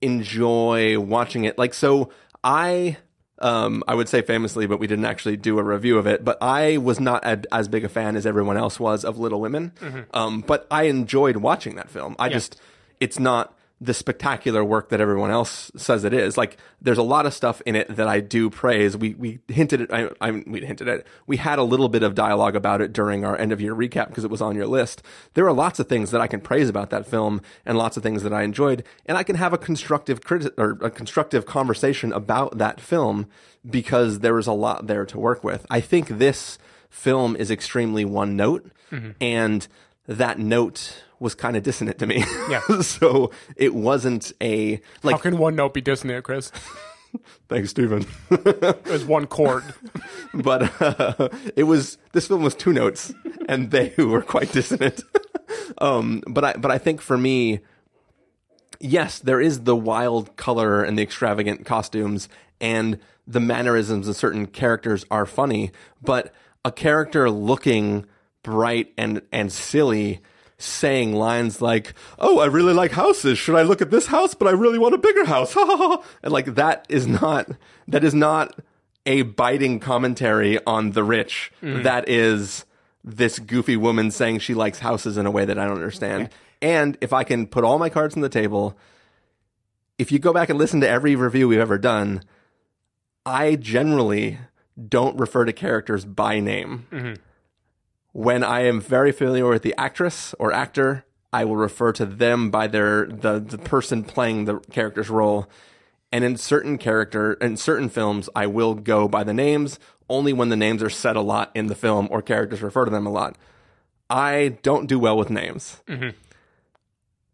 enjoy 0.01 0.99
watching 0.99 1.45
it. 1.45 1.57
Like, 1.57 1.73
so 1.73 2.09
I, 2.43 2.97
um, 3.39 3.83
I 3.87 3.95
would 3.95 4.07
say 4.07 4.21
famously, 4.21 4.67
but 4.67 4.79
we 4.79 4.87
didn't 4.87 5.05
actually 5.05 5.37
do 5.37 5.59
a 5.59 5.63
review 5.63 5.97
of 5.97 6.07
it. 6.07 6.23
But 6.23 6.37
I 6.41 6.77
was 6.77 6.99
not 6.99 7.25
a, 7.25 7.41
as 7.51 7.67
big 7.67 7.83
a 7.83 7.89
fan 7.89 8.15
as 8.15 8.25
everyone 8.25 8.57
else 8.57 8.79
was 8.79 9.03
of 9.03 9.17
Little 9.17 9.41
Women. 9.41 9.71
Um, 10.13 10.41
but 10.41 10.67
I 10.69 10.83
enjoyed 10.83 11.37
watching 11.37 11.75
that 11.75 11.89
film. 11.89 12.15
I 12.19 12.27
just, 12.29 12.59
it's 12.99 13.19
not 13.19 13.57
the 13.81 13.93
spectacular 13.93 14.63
work 14.63 14.89
that 14.89 15.01
everyone 15.01 15.31
else 15.31 15.69
says 15.75 16.05
it 16.05 16.13
is. 16.13 16.37
Like, 16.37 16.57
there's 16.81 16.97
a 16.97 17.03
lot 17.03 17.25
of 17.25 17.33
stuff 17.33 17.61
in 17.65 17.75
it 17.75 17.93
that 17.95 18.07
I 18.07 18.21
do 18.21 18.49
praise. 18.49 18.95
We 18.95 19.13
we 19.15 19.39
hinted 19.47 19.81
at, 19.81 19.93
I, 19.93 20.09
I 20.21 20.31
we 20.47 20.65
hinted 20.65 20.87
at, 20.87 21.05
we 21.27 21.37
had 21.37 21.59
a 21.59 21.63
little 21.63 21.89
bit 21.89 22.01
of 22.01 22.15
dialogue 22.15 22.55
about 22.55 22.81
it 22.81 22.93
during 22.93 23.25
our 23.25 23.37
end 23.37 23.51
of 23.51 23.59
year 23.59 23.75
recap 23.75 24.07
because 24.07 24.23
it 24.23 24.31
was 24.31 24.41
on 24.41 24.55
your 24.55 24.67
list. 24.67 25.03
There 25.33 25.45
are 25.45 25.53
lots 25.53 25.79
of 25.79 25.89
things 25.89 26.11
that 26.11 26.21
I 26.21 26.27
can 26.27 26.39
praise 26.39 26.69
about 26.69 26.89
that 26.91 27.05
film 27.05 27.41
and 27.65 27.77
lots 27.77 27.97
of 27.97 28.03
things 28.03 28.23
that 28.23 28.33
I 28.33 28.43
enjoyed, 28.43 28.83
and 29.05 29.17
I 29.17 29.23
can 29.23 29.35
have 29.35 29.51
a 29.51 29.57
constructive 29.57 30.21
criti- 30.21 30.53
or 30.57 30.77
a 30.81 30.89
constructive 30.89 31.45
conversation 31.45 32.13
about 32.13 32.57
that 32.57 32.79
film 32.79 33.27
because 33.69 34.19
there 34.19 34.39
is 34.39 34.47
a 34.47 34.53
lot 34.53 34.87
there 34.87 35.05
to 35.05 35.19
work 35.19 35.43
with. 35.43 35.65
I 35.69 35.81
think 35.81 36.07
this 36.07 36.57
film 36.89 37.35
is 37.35 37.51
extremely 37.51 38.05
one 38.05 38.37
note, 38.37 38.71
mm-hmm. 38.89 39.11
and 39.19 39.67
that 40.07 40.39
note 40.39 41.03
was 41.25 41.35
kind 41.35 41.57
of 41.57 41.63
dissonant 41.63 41.97
to 41.97 42.05
me. 42.05 42.23
Yeah. 42.47 42.61
so 42.81 43.31
it 43.57 43.73
wasn't 43.73 44.31
a 44.39 44.79
like. 45.03 45.15
How 45.15 45.21
can 45.21 45.37
one 45.37 45.55
note 45.55 45.73
be 45.73 45.81
dissonant, 45.81 46.23
Chris? 46.23 46.51
Thanks, 47.49 47.71
Stephen. 47.71 48.05
It 48.29 48.85
was 48.85 49.03
one 49.03 49.25
chord. 49.25 49.63
but 50.33 50.81
uh, 50.81 51.29
it 51.55 51.63
was 51.63 51.97
this 52.13 52.27
film 52.27 52.43
was 52.43 52.55
two 52.55 52.71
notes, 52.71 53.11
and 53.49 53.71
they 53.71 53.93
were 53.97 54.21
quite 54.21 54.51
dissonant. 54.51 55.03
um, 55.79 56.21
but 56.27 56.45
I 56.45 56.53
but 56.53 56.71
I 56.71 56.77
think 56.77 57.01
for 57.01 57.17
me, 57.17 57.61
yes, 58.79 59.19
there 59.19 59.41
is 59.41 59.63
the 59.63 59.75
wild 59.75 60.35
color 60.35 60.83
and 60.83 60.97
the 60.97 61.03
extravagant 61.03 61.65
costumes 61.65 62.29
and 62.61 62.99
the 63.25 63.39
mannerisms 63.39 64.07
of 64.07 64.15
certain 64.15 64.45
characters 64.45 65.05
are 65.09 65.25
funny, 65.25 65.71
but 66.03 66.31
a 66.63 66.71
character 66.71 67.31
looking 67.31 68.05
bright 68.43 68.93
and 68.95 69.23
and 69.31 69.51
silly 69.51 70.21
saying 70.57 71.13
lines 71.13 71.61
like 71.61 71.93
oh 72.17 72.39
i 72.39 72.45
really 72.45 72.73
like 72.73 72.91
houses. 72.91 73.37
Should 73.37 73.55
i 73.55 73.61
look 73.61 73.81
at 73.81 73.91
this 73.91 74.07
house? 74.07 74.33
But 74.33 74.47
i 74.47 74.51
really 74.51 74.79
want 74.79 74.95
a 74.95 74.99
bigger 74.99 75.25
house. 75.25 75.55
And 76.23 76.31
like 76.31 76.55
that 76.55 76.85
is 76.89 77.07
not 77.07 77.49
that 77.87 78.03
is 78.03 78.13
not 78.13 78.59
a 79.05 79.21
biting 79.23 79.79
commentary 79.79 80.63
on 80.65 80.91
the 80.91 81.03
rich. 81.03 81.51
Mm. 81.61 81.83
That 81.83 82.09
is 82.09 82.65
this 83.03 83.37
goofy 83.37 83.77
woman 83.77 84.09
saying 84.09 84.39
she 84.39 84.55
likes 84.55 84.79
houses 84.79 85.15
in 85.17 85.25
a 85.27 85.31
way 85.31 85.45
that 85.45 85.59
i 85.59 85.65
don't 85.65 85.75
understand. 85.75 86.29
And 86.61 86.97
if 87.01 87.13
i 87.13 87.23
can 87.23 87.47
put 87.47 87.63
all 87.63 87.77
my 87.77 87.89
cards 87.89 88.15
on 88.15 88.21
the 88.21 88.29
table 88.29 88.77
if 89.97 90.11
you 90.11 90.19
go 90.19 90.33
back 90.33 90.49
and 90.49 90.59
listen 90.59 90.81
to 90.81 90.89
every 90.89 91.15
review 91.15 91.47
we've 91.47 91.59
ever 91.59 91.77
done 91.77 92.21
i 93.25 93.55
generally 93.55 94.39
don't 94.89 95.17
refer 95.17 95.45
to 95.45 95.53
characters 95.53 96.05
by 96.05 96.39
name 96.39 96.85
mm-hmm. 96.91 97.13
When 98.15 98.45
I 98.45 98.61
am 98.61 98.79
very 98.79 99.11
familiar 99.11 99.45
with 99.49 99.61
the 99.61 99.75
actress 99.77 100.33
or 100.39 100.53
actor, 100.53 101.03
I 101.33 101.43
will 101.43 101.57
refer 101.57 101.91
to 101.91 102.05
them 102.05 102.49
by 102.49 102.65
their 102.65 103.05
the 103.07 103.39
the 103.39 103.57
person 103.57 104.05
playing 104.05 104.45
the 104.45 104.59
character's 104.71 105.09
role. 105.09 105.49
And 106.13 106.23
in 106.23 106.37
certain 106.37 106.77
character 106.77 107.33
in 107.33 107.57
certain 107.57 107.89
films, 107.89 108.29
I 108.33 108.47
will 108.47 108.73
go 108.73 109.09
by 109.09 109.25
the 109.25 109.33
names 109.33 109.79
only 110.09 110.31
when 110.31 110.47
the 110.47 110.55
names 110.55 110.81
are 110.81 110.89
said 110.89 111.17
a 111.17 111.21
lot 111.21 111.51
in 111.53 111.67
the 111.67 111.75
film 111.75 112.07
or 112.09 112.21
characters 112.21 112.61
refer 112.61 112.85
to 112.85 112.91
them 112.91 113.05
a 113.05 113.11
lot. 113.11 113.35
I 114.09 114.59
don't 114.61 114.87
do 114.87 114.97
well 114.97 115.17
with 115.17 115.29
names. 115.29 115.83
Mm-hmm. 115.85 116.15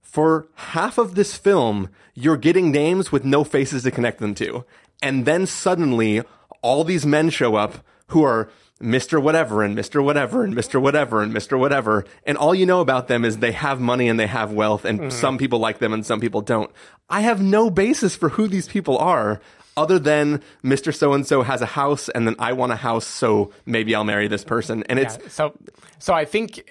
For 0.02 0.48
half 0.56 0.98
of 0.98 1.14
this 1.14 1.38
film, 1.38 1.90
you're 2.16 2.38
getting 2.38 2.72
names 2.72 3.12
with 3.12 3.24
no 3.24 3.44
faces 3.44 3.84
to 3.84 3.92
connect 3.92 4.18
them 4.18 4.34
to. 4.36 4.66
And 5.04 5.26
then 5.26 5.46
suddenly, 5.46 6.24
all 6.64 6.84
these 6.84 7.06
men 7.06 7.30
show 7.30 7.54
up 7.54 7.86
who 8.08 8.24
are 8.24 8.50
Mr. 8.82 9.22
Whatever 9.22 9.64
and 9.64 9.78
Mr. 9.78 10.04
Whatever 10.04 10.44
and 10.44 10.56
Mr. 10.56 10.82
Whatever 10.82 11.22
and 11.22 11.34
Mr. 11.34 11.58
Whatever. 11.58 12.06
And 12.26 12.38
all 12.38 12.56
you 12.56 12.66
know 12.66 12.82
about 12.82 13.08
them 13.08 13.24
is 13.24 13.38
they 13.38 13.52
have 13.52 13.80
money 13.80 14.10
and 14.10 14.20
they 14.20 14.28
have 14.28 14.52
wealth, 14.52 14.86
and 14.86 15.00
mm. 15.00 15.12
some 15.12 15.38
people 15.38 15.60
like 15.60 15.80
them 15.80 15.94
and 15.94 16.06
some 16.06 16.20
people 16.20 16.42
don't. 16.42 16.72
I 17.10 17.22
have 17.22 17.42
no 17.42 17.70
basis 17.70 18.16
for 18.16 18.30
who 18.30 18.48
these 18.48 18.68
people 18.68 18.98
are 18.98 19.40
other 19.78 20.00
than 20.00 20.42
Mr. 20.64 20.94
So 20.94 21.14
and 21.14 21.26
so 21.26 21.44
has 21.44 21.62
a 21.62 21.66
house, 21.66 22.10
and 22.10 22.28
then 22.28 22.36
I 22.40 22.54
want 22.54 22.72
a 22.72 22.78
house, 22.78 23.06
so 23.06 23.52
maybe 23.66 23.96
I'll 23.96 24.04
marry 24.04 24.28
this 24.28 24.44
person. 24.44 24.84
And 24.90 25.00
it's. 25.00 25.18
Yeah, 25.22 25.30
so 25.30 25.58
so 26.00 26.14
I 26.14 26.26
think 26.26 26.70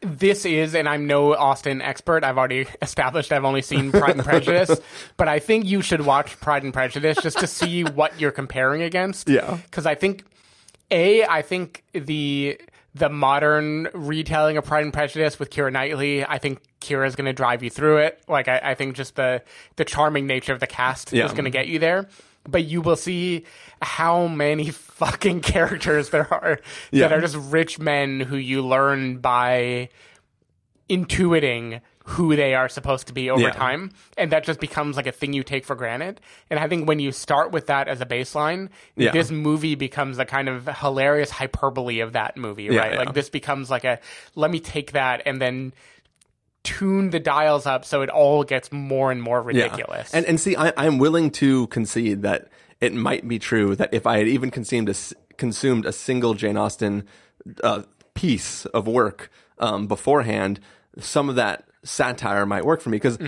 this 0.00 0.44
is, 0.44 0.74
and 0.74 0.88
I'm 0.88 1.06
no 1.06 1.34
Austen 1.34 1.82
expert. 1.82 2.22
I've 2.24 2.38
already 2.38 2.66
established 2.82 3.32
I've 3.32 3.44
only 3.44 3.62
seen 3.62 3.90
Pride 3.90 4.16
and 4.16 4.24
Prejudice, 4.24 4.80
but 5.16 5.28
I 5.28 5.38
think 5.38 5.66
you 5.66 5.82
should 5.82 6.02
watch 6.02 6.38
Pride 6.40 6.62
and 6.62 6.72
Prejudice 6.72 7.18
just 7.22 7.38
to 7.38 7.46
see 7.46 7.84
what 7.84 8.20
you're 8.20 8.32
comparing 8.32 8.82
against. 8.82 9.28
Yeah. 9.28 9.58
because 9.64 9.86
I 9.86 9.94
think 9.94 10.24
a 10.90 11.24
I 11.24 11.42
think 11.42 11.84
the 11.92 12.60
the 12.94 13.08
modern 13.08 13.88
retelling 13.94 14.56
of 14.56 14.64
Pride 14.64 14.82
and 14.84 14.92
Prejudice 14.92 15.38
with 15.38 15.50
Keira 15.50 15.70
Knightley, 15.72 16.24
I 16.24 16.38
think 16.38 16.60
Keira's 16.80 17.14
going 17.14 17.26
to 17.26 17.32
drive 17.32 17.62
you 17.62 17.70
through 17.70 17.98
it. 17.98 18.20
Like 18.28 18.48
I, 18.48 18.60
I 18.62 18.74
think 18.74 18.96
just 18.96 19.14
the 19.16 19.42
the 19.76 19.84
charming 19.84 20.26
nature 20.26 20.52
of 20.52 20.60
the 20.60 20.66
cast 20.66 21.12
Yeah. 21.12 21.26
is 21.26 21.32
going 21.32 21.44
to 21.44 21.50
get 21.50 21.68
you 21.68 21.78
there. 21.78 22.08
But 22.48 22.64
you 22.64 22.80
will 22.80 22.96
see 22.96 23.44
how 23.82 24.26
many 24.26 24.70
fucking 24.98 25.42
characters 25.42 26.10
there 26.10 26.32
are 26.32 26.58
Yeah. 26.90 27.08
that 27.08 27.16
are 27.16 27.20
just 27.20 27.36
rich 27.36 27.78
men 27.78 28.20
who 28.20 28.36
you 28.36 28.66
learn 28.66 29.18
by 29.18 29.90
intuiting 30.88 31.80
who 32.12 32.34
they 32.34 32.54
are 32.54 32.68
supposed 32.68 33.06
to 33.06 33.12
be 33.12 33.28
over 33.28 33.42
Yeah. 33.42 33.50
time 33.50 33.90
and 34.16 34.32
that 34.32 34.42
just 34.44 34.60
becomes 34.60 34.96
like 34.96 35.06
a 35.06 35.12
thing 35.12 35.32
you 35.34 35.42
take 35.42 35.64
for 35.66 35.76
granted. 35.76 36.20
And 36.50 36.58
i 36.58 36.66
think 36.68 36.88
when 36.88 37.00
you 37.00 37.12
start 37.12 37.52
with 37.52 37.66
that 37.66 37.86
as 37.88 38.00
a 38.00 38.06
baseline 38.06 38.70
Yeah. 38.96 39.10
this 39.12 39.30
movie 39.30 39.74
becomes 39.74 40.18
a 40.18 40.24
kind 40.24 40.48
of 40.48 40.66
hilarious 40.66 41.30
hyperbole 41.30 42.00
of 42.00 42.14
that 42.14 42.36
movie 42.36 42.64
Yeah, 42.64 42.78
right? 42.80 42.96
Like 42.98 43.14
this 43.14 43.28
becomes 43.28 43.70
like 43.70 43.84
a 43.84 43.98
let 44.34 44.50
me 44.50 44.58
take 44.60 44.92
that 44.92 45.22
and 45.26 45.40
then 45.40 45.72
tune 46.64 47.10
the 47.10 47.20
dials 47.20 47.66
up 47.66 47.84
so 47.84 48.02
it 48.02 48.10
all 48.10 48.42
gets 48.44 48.72
more 48.72 49.10
and 49.12 49.22
more 49.22 49.40
ridiculous. 49.40 50.12
And 50.12 50.26
and 50.26 50.40
see, 50.40 50.56
I, 50.56 50.72
I'm 50.76 50.98
willing 50.98 51.30
to 51.32 51.66
concede 51.68 52.22
that 52.22 52.48
it 52.80 52.92
might 52.94 53.26
be 53.26 53.38
true 53.38 53.74
that 53.76 53.90
if 53.92 54.06
I 54.06 54.18
had 54.18 54.28
even 54.28 54.50
consumed 54.50 54.88
a 54.88 54.94
consumed 55.36 55.86
a 55.86 55.92
single 55.92 56.34
Jane 56.34 56.56
Austen 56.56 57.04
uh, 57.62 57.82
piece 58.14 58.66
of 58.66 58.86
work 58.86 59.30
um, 59.58 59.86
beforehand, 59.86 60.60
some 60.98 61.28
of 61.28 61.36
that 61.36 61.67
satire 61.84 62.46
might 62.46 62.64
work 62.64 62.80
for 62.80 62.90
me 62.90 62.96
because 62.96 63.18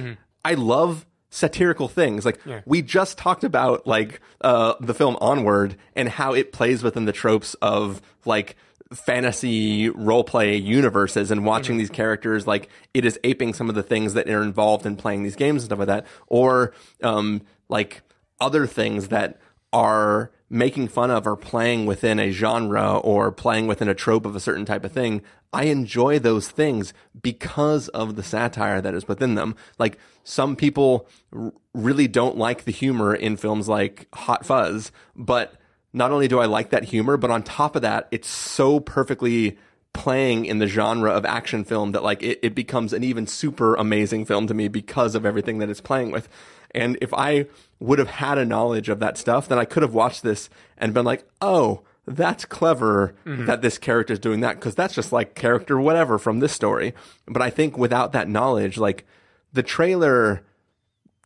I 0.44 0.54
love 0.54 1.06
satirical 1.30 1.86
things. 1.88 2.24
Like 2.24 2.40
we 2.66 2.82
just 2.82 3.16
talked 3.18 3.44
about, 3.44 3.86
like 3.86 4.20
uh, 4.40 4.74
the 4.80 4.94
film 4.94 5.16
Onward 5.20 5.76
and 5.94 6.08
how 6.08 6.32
it 6.32 6.52
plays 6.52 6.82
within 6.82 7.04
the 7.04 7.12
tropes 7.12 7.54
of 7.62 8.02
like 8.24 8.56
fantasy 8.92 9.88
role 9.88 10.24
play 10.24 10.56
universes 10.56 11.30
and 11.30 11.44
watching 11.44 11.76
these 11.78 11.90
characters 11.90 12.44
like 12.44 12.68
it 12.92 13.04
is 13.04 13.20
aping 13.22 13.54
some 13.54 13.68
of 13.68 13.76
the 13.76 13.84
things 13.84 14.14
that 14.14 14.28
are 14.28 14.42
involved 14.42 14.84
in 14.84 14.96
playing 14.96 15.22
these 15.22 15.36
games 15.36 15.62
and 15.62 15.68
stuff 15.68 15.78
like 15.78 15.86
that. 15.88 16.06
Or 16.26 16.74
um 17.02 17.42
like 17.68 18.02
other 18.40 18.66
things 18.66 19.08
that 19.08 19.38
are 19.72 20.32
making 20.50 20.88
fun 20.88 21.10
of 21.10 21.26
or 21.26 21.36
playing 21.36 21.86
within 21.86 22.18
a 22.18 22.30
genre 22.30 22.98
or 22.98 23.30
playing 23.30 23.66
within 23.66 23.88
a 23.88 23.94
trope 23.94 24.26
of 24.26 24.34
a 24.34 24.40
certain 24.40 24.64
type 24.64 24.84
of 24.84 24.92
thing 24.92 25.22
i 25.52 25.64
enjoy 25.64 26.18
those 26.18 26.48
things 26.48 26.92
because 27.22 27.88
of 27.88 28.16
the 28.16 28.22
satire 28.22 28.80
that 28.80 28.94
is 28.94 29.08
within 29.08 29.36
them 29.36 29.54
like 29.78 29.96
some 30.24 30.56
people 30.56 31.08
r- 31.32 31.52
really 31.72 32.08
don't 32.08 32.36
like 32.36 32.64
the 32.64 32.72
humor 32.72 33.14
in 33.14 33.36
films 33.36 33.68
like 33.68 34.08
hot 34.12 34.44
fuzz 34.44 34.90
but 35.14 35.54
not 35.92 36.12
only 36.12 36.28
do 36.28 36.38
I 36.38 36.46
like 36.46 36.70
that 36.70 36.84
humor, 36.84 37.16
but 37.16 37.30
on 37.30 37.42
top 37.42 37.76
of 37.76 37.82
that, 37.82 38.08
it's 38.10 38.28
so 38.28 38.80
perfectly 38.80 39.58
playing 39.92 40.44
in 40.44 40.58
the 40.58 40.68
genre 40.68 41.10
of 41.10 41.24
action 41.24 41.64
film 41.64 41.92
that 41.92 42.04
like 42.04 42.22
it, 42.22 42.38
it 42.42 42.54
becomes 42.54 42.92
an 42.92 43.02
even 43.02 43.26
super 43.26 43.74
amazing 43.74 44.24
film 44.24 44.46
to 44.46 44.54
me 44.54 44.68
because 44.68 45.16
of 45.16 45.26
everything 45.26 45.58
that 45.58 45.68
it's 45.68 45.80
playing 45.80 46.12
with. 46.12 46.28
And 46.74 46.98
if 47.00 47.12
I 47.14 47.46
would 47.78 47.98
have 47.98 48.10
had 48.10 48.38
a 48.38 48.44
knowledge 48.44 48.88
of 48.88 49.00
that 49.00 49.18
stuff, 49.18 49.48
then 49.48 49.58
I 49.58 49.64
could 49.64 49.82
have 49.82 49.94
watched 49.94 50.22
this 50.22 50.48
and 50.78 50.94
been 50.94 51.04
like, 51.04 51.24
oh, 51.40 51.82
that's 52.06 52.44
clever 52.44 53.14
mm-hmm. 53.24 53.46
that 53.46 53.62
this 53.62 53.78
character 53.78 54.12
is 54.12 54.18
doing 54.18 54.40
that 54.40 54.56
because 54.56 54.74
that's 54.74 54.94
just 54.94 55.12
like 55.12 55.34
character 55.34 55.80
whatever 55.80 56.18
from 56.18 56.40
this 56.40 56.52
story. 56.52 56.94
But 57.26 57.42
I 57.42 57.50
think 57.50 57.78
without 57.78 58.12
that 58.12 58.28
knowledge, 58.28 58.78
like 58.78 59.06
the 59.52 59.62
trailer 59.62 60.42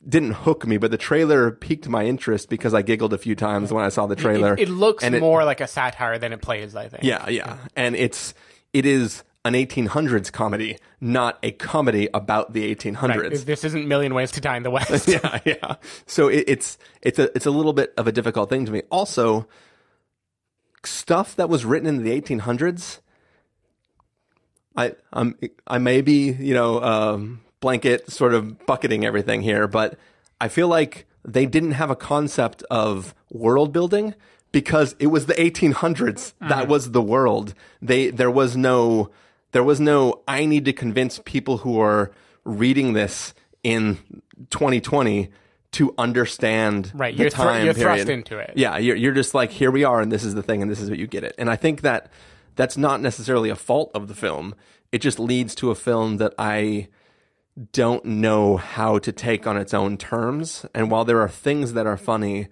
didn't 0.07 0.33
hook 0.33 0.67
me, 0.67 0.77
but 0.77 0.91
the 0.91 0.99
trailer 0.99 1.51
piqued 1.51 1.89
my 1.89 2.05
interest 2.05 2.49
because 2.51 2.75
I 2.75 2.83
giggled 2.83 3.15
a 3.15 3.19
few 3.19 3.35
times 3.35 3.73
when 3.73 3.85
I 3.85 3.89
saw 3.89 4.07
the 4.07 4.17
trailer. 4.17 4.55
It, 4.55 4.69
it 4.69 4.71
looks 4.71 5.03
And 5.03 5.15
it- 5.15 5.21
more 5.21 5.45
like 5.45 5.61
a 5.61 5.67
satire 5.67 6.19
than 6.19 6.33
it 6.33 6.43
plays, 6.43 6.77
I 6.77 6.89
think. 6.89 7.05
yeah, 7.05 7.29
yeah. 7.29 7.57
And 7.75 7.97
it's 7.97 8.35
it 8.73 8.85
is 8.85 9.23
an 9.45 9.53
1800s 9.53 10.33
comedy, 10.33 10.79
not 11.01 11.39
a 11.43 11.53
comedy 11.53 12.09
about 12.15 12.55
the 12.55 12.75
1800s. 12.75 13.17
Right. 13.17 13.47
This 13.47 13.65
isn't 13.65 13.87
Million 13.87 14.15
Ways 14.15 14.31
to 14.33 14.41
Die 14.41 14.57
in 14.57 14.63
the 14.63 14.71
West. 14.71 15.07
yeah, 15.07 15.39
yeah. 15.45 15.77
So 16.07 16.29
it, 16.29 16.45
it's 16.47 16.79
it's 17.03 17.19
a 17.19 17.35
it's 17.37 17.47
a 17.47 17.51
little 17.51 17.73
bit 17.75 17.93
of 17.97 18.07
a 18.07 18.13
difficult 18.13 18.49
thing 18.49 18.65
to 18.65 18.73
me. 18.73 18.83
Also, 18.91 19.47
stuff 20.85 21.37
that 21.37 21.49
was 21.49 21.65
written 21.65 21.89
in 21.89 22.03
the 22.03 22.21
1800s. 22.21 23.01
I 24.77 24.95
I'm 25.13 25.37
I 25.67 25.79
may 25.79 26.01
be 26.01 26.33
you 26.33 26.55
know 26.55 26.83
um, 26.83 27.43
blanket 27.61 28.11
sort 28.11 28.35
of 28.35 28.67
bucketing 28.67 29.05
everything 29.05 29.43
here, 29.43 29.69
but 29.69 29.99
I 30.41 30.49
feel 30.49 30.69
like 30.69 31.07
they 31.25 31.47
didn't 31.47 31.73
have 31.73 31.91
a 31.91 31.97
concept 31.97 32.63
of 32.71 33.15
world 33.31 33.73
building 33.73 34.15
because 34.53 34.95
it 34.99 35.09
was 35.09 35.27
the 35.27 35.35
1800s 35.35 36.33
that 36.41 36.69
was 36.69 36.93
the 36.93 37.03
world. 37.03 37.55
They 37.83 38.11
there 38.11 38.31
was 38.31 38.57
no 38.57 39.11
there 39.55 39.65
was 39.65 39.79
no 39.79 40.23
I 40.27 40.47
need 40.47 40.65
to 40.65 40.73
convince 40.73 41.21
people 41.25 41.59
who 41.59 41.81
are 41.81 42.11
reading 42.43 42.93
this 42.93 43.35
in 43.63 43.99
2020 44.51 45.31
to 45.73 45.95
understand 45.97 46.91
Right, 46.93 47.17
the 47.17 47.23
you're 47.23 47.31
thr- 47.31 47.37
time 47.37 47.65
you're 47.65 47.73
thrust 47.73 48.09
into 48.09 48.39
it. 48.39 48.53
Yeah, 48.57 48.79
you're 48.79 48.97
you're 48.97 49.15
just 49.15 49.33
like 49.33 49.53
here 49.53 49.71
we 49.71 49.85
are 49.85 50.01
and 50.01 50.11
this 50.11 50.25
is 50.25 50.35
the 50.35 50.43
thing 50.43 50.61
and 50.61 50.69
this 50.69 50.81
is 50.81 50.91
what 50.91 50.99
you 50.99 51.07
get 51.07 51.23
it. 51.23 51.37
And 51.39 51.49
I 51.49 51.55
think 51.55 51.83
that 51.83 52.11
that's 52.57 52.77
not 52.77 53.01
necessarily 53.01 53.49
a 53.49 53.55
fault 53.55 53.93
of 53.95 54.09
the 54.09 54.15
film. 54.15 54.57
It 54.91 54.99
just 54.99 55.21
leads 55.21 55.55
to 55.57 55.71
a 55.71 55.77
film 55.77 56.17
that 56.17 56.35
I 56.37 56.89
don't 57.73 58.05
know 58.05 58.57
how 58.57 58.99
to 58.99 59.13
take 59.13 59.47
on 59.47 59.57
its 59.57 59.73
own 59.73 59.97
terms. 59.97 60.67
And 60.75 60.91
while 60.91 61.05
there 61.05 61.21
are 61.21 61.29
things 61.29 61.75
that 61.75 61.87
are 61.87 61.97
funny, 61.97 62.49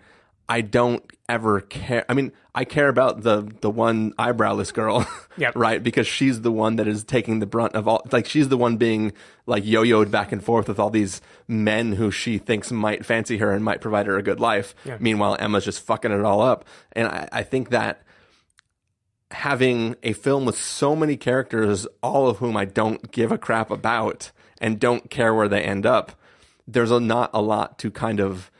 I 0.53 0.61
don't 0.61 1.03
ever 1.29 1.61
care. 1.61 2.05
I 2.09 2.15
mean, 2.15 2.31
I 2.55 2.65
care 2.65 2.89
about 2.89 3.23
the 3.23 3.37
the 3.63 3.71
one 3.71 4.13
eyebrowless 4.19 4.73
girl, 4.75 5.07
Yep. 5.39 5.57
right? 5.57 5.83
Because 5.83 6.07
she's 6.07 6.43
the 6.43 6.53
one 6.53 6.77
that 6.77 6.87
is 6.87 7.05
taking 7.05 7.39
the 7.39 7.47
brunt 7.47 7.75
of 7.75 7.89
all. 7.89 8.03
Like 8.13 8.27
she's 8.27 8.49
the 8.49 8.59
one 8.59 8.77
being 8.77 9.13
like 9.47 9.65
yo-yoed 9.65 10.11
back 10.11 10.31
and 10.33 10.45
forth 10.45 10.69
with 10.69 10.79
all 10.79 10.91
these 10.91 11.21
men 11.49 11.93
who 11.93 12.11
she 12.11 12.37
thinks 12.39 12.71
might 12.71 13.07
fancy 13.07 13.39
her 13.39 13.51
and 13.53 13.65
might 13.65 13.81
provide 13.81 14.07
her 14.07 14.19
a 14.19 14.23
good 14.23 14.41
life. 14.41 14.75
Meanwhile, 15.01 15.37
Emma's 15.41 15.65
just 15.65 15.81
fucking 15.81 16.13
it 16.13 16.25
all 16.25 16.43
up. 16.43 16.65
And 16.93 17.09
I, 17.09 17.29
I 17.33 17.43
think 17.45 17.71
that 17.71 18.03
having 19.31 19.97
a 20.03 20.13
film 20.13 20.45
with 20.45 20.59
so 20.59 20.95
many 20.95 21.17
characters, 21.17 21.87
all 22.03 22.29
of 22.29 22.39
whom 22.39 22.57
I 22.57 22.65
don't 22.67 23.11
give 23.11 23.33
a 23.33 23.39
crap 23.39 23.71
about 23.71 24.31
and 24.61 24.79
don't 24.79 25.09
care 25.11 25.33
where 25.35 25.49
they 25.49 25.63
end 25.63 25.87
up, 25.87 26.13
there's 26.69 26.91
a, 26.91 27.01
not 27.01 27.31
a 27.33 27.41
lot 27.41 27.79
to 27.79 27.91
kind 27.91 28.21
of 28.21 28.51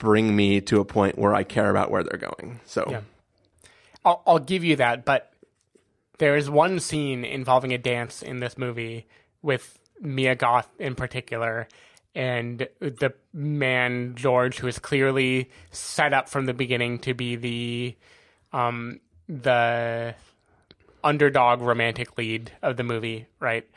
bring 0.00 0.34
me 0.34 0.60
to 0.62 0.80
a 0.80 0.84
point 0.84 1.16
where 1.16 1.34
I 1.34 1.44
care 1.44 1.70
about 1.70 1.92
where 1.92 2.02
they're 2.02 2.18
going. 2.18 2.58
So, 2.64 2.86
Yeah. 2.90 3.00
I'll, 4.04 4.22
I'll 4.26 4.38
give 4.38 4.64
you 4.64 4.76
that, 4.76 5.04
but 5.04 5.30
there 6.18 6.34
is 6.34 6.50
one 6.50 6.80
scene 6.80 7.24
involving 7.24 7.72
a 7.72 7.78
dance 7.78 8.22
in 8.22 8.40
this 8.40 8.58
movie 8.58 9.06
with 9.42 9.78
Mia 10.00 10.34
Goth 10.34 10.68
in 10.78 10.94
particular, 10.94 11.68
and 12.14 12.66
the 12.80 13.12
man 13.32 14.14
George, 14.16 14.58
who 14.58 14.66
is 14.66 14.78
clearly 14.78 15.50
set 15.70 16.14
up 16.14 16.28
from 16.28 16.46
the 16.46 16.54
beginning 16.54 16.98
to 17.00 17.14
be 17.14 17.36
the 17.36 17.96
um, 18.52 19.00
the 19.28 20.14
underdog 21.04 21.60
romantic 21.60 22.16
lead 22.18 22.50
of 22.62 22.76
the 22.76 22.82
movie, 22.82 23.26
right? 23.38 23.68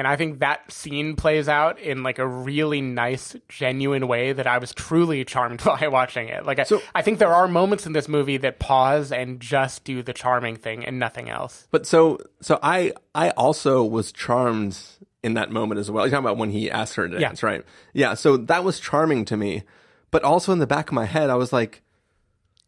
And 0.00 0.08
I 0.08 0.16
think 0.16 0.38
that 0.38 0.72
scene 0.72 1.14
plays 1.14 1.46
out 1.46 1.78
in 1.78 2.02
like 2.02 2.18
a 2.18 2.26
really 2.26 2.80
nice, 2.80 3.36
genuine 3.50 4.08
way 4.08 4.32
that 4.32 4.46
I 4.46 4.56
was 4.56 4.72
truly 4.72 5.26
charmed 5.26 5.62
by 5.64 5.88
watching 5.88 6.28
it. 6.28 6.46
Like, 6.46 6.58
I, 6.58 6.64
I 6.94 7.02
think 7.02 7.18
there 7.18 7.34
are 7.34 7.46
moments 7.46 7.84
in 7.84 7.92
this 7.92 8.08
movie 8.08 8.38
that 8.38 8.58
pause 8.58 9.12
and 9.12 9.38
just 9.40 9.84
do 9.84 10.02
the 10.02 10.14
charming 10.14 10.56
thing 10.56 10.86
and 10.86 10.98
nothing 10.98 11.28
else. 11.28 11.68
but 11.70 11.84
so, 11.86 12.18
so 12.40 12.58
I, 12.62 12.94
I 13.14 13.28
also 13.30 13.84
was 13.84 14.10
charmed 14.10 14.78
in 15.22 15.34
that 15.34 15.50
moment 15.50 15.78
as 15.78 15.90
well. 15.90 16.06
You're 16.06 16.12
talking 16.12 16.24
about 16.24 16.38
when 16.38 16.48
he 16.48 16.70
asked 16.70 16.94
her 16.94 17.06
to 17.06 17.14
Yeah. 17.20 17.28
dance, 17.28 17.42
right? 17.42 17.62
Yeah. 17.92 18.14
So 18.14 18.38
that 18.38 18.64
was 18.64 18.80
charming 18.80 19.26
to 19.26 19.36
me. 19.36 19.64
But 20.10 20.24
also 20.24 20.50
in 20.52 20.60
the 20.60 20.66
back 20.66 20.88
of 20.88 20.94
my 20.94 21.04
head, 21.04 21.28
I 21.28 21.34
was 21.34 21.52
like, 21.52 21.82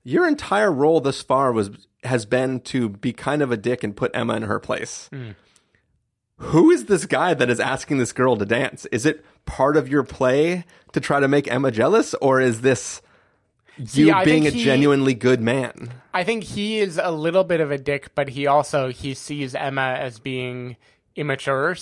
your 0.04 0.28
entire 0.28 0.70
role 0.70 1.00
thus 1.00 1.22
far 1.22 1.50
was 1.50 1.70
has 2.04 2.26
been 2.26 2.60
to 2.60 2.90
be 2.90 3.14
kind 3.14 3.40
of 3.40 3.50
a 3.50 3.56
dick 3.56 3.82
and 3.82 3.96
put 3.96 4.10
Emma 4.12 4.34
in 4.34 4.42
her 4.42 4.58
place. 4.60 5.08
Hmm. 5.12 5.30
Who 6.46 6.70
is 6.70 6.86
this 6.86 7.06
guy 7.06 7.34
that 7.34 7.48
is 7.48 7.60
asking 7.60 7.98
this 7.98 8.12
girl 8.12 8.36
to 8.36 8.44
dance? 8.44 8.86
Is 8.86 9.06
it 9.06 9.24
part 9.46 9.76
of 9.76 9.88
your 9.88 10.02
play 10.02 10.64
to 10.92 11.00
try 11.00 11.20
to 11.20 11.28
make 11.28 11.50
Emma 11.50 11.70
jealous, 11.70 12.14
or 12.14 12.40
is 12.40 12.60
this 12.60 13.00
you 13.78 14.12
I 14.12 14.24
being 14.24 14.46
a 14.46 14.50
he- 14.50 14.62
genuinely 14.64 15.14
good 15.14 15.40
man? 15.40 15.92
I 16.12 16.24
think 16.24 16.44
he 16.44 16.78
is 16.78 16.98
a 17.02 17.10
little 17.10 17.44
bit 17.44 17.60
of 17.60 17.70
a 17.70 17.78
dick, 17.78 18.14
but 18.14 18.28
he 18.30 18.46
also 18.46 18.88
he 18.90 19.14
sees 19.14 19.54
Emma 19.54 19.96
as 19.98 20.18
being 20.18 20.76
immature. 21.16 21.76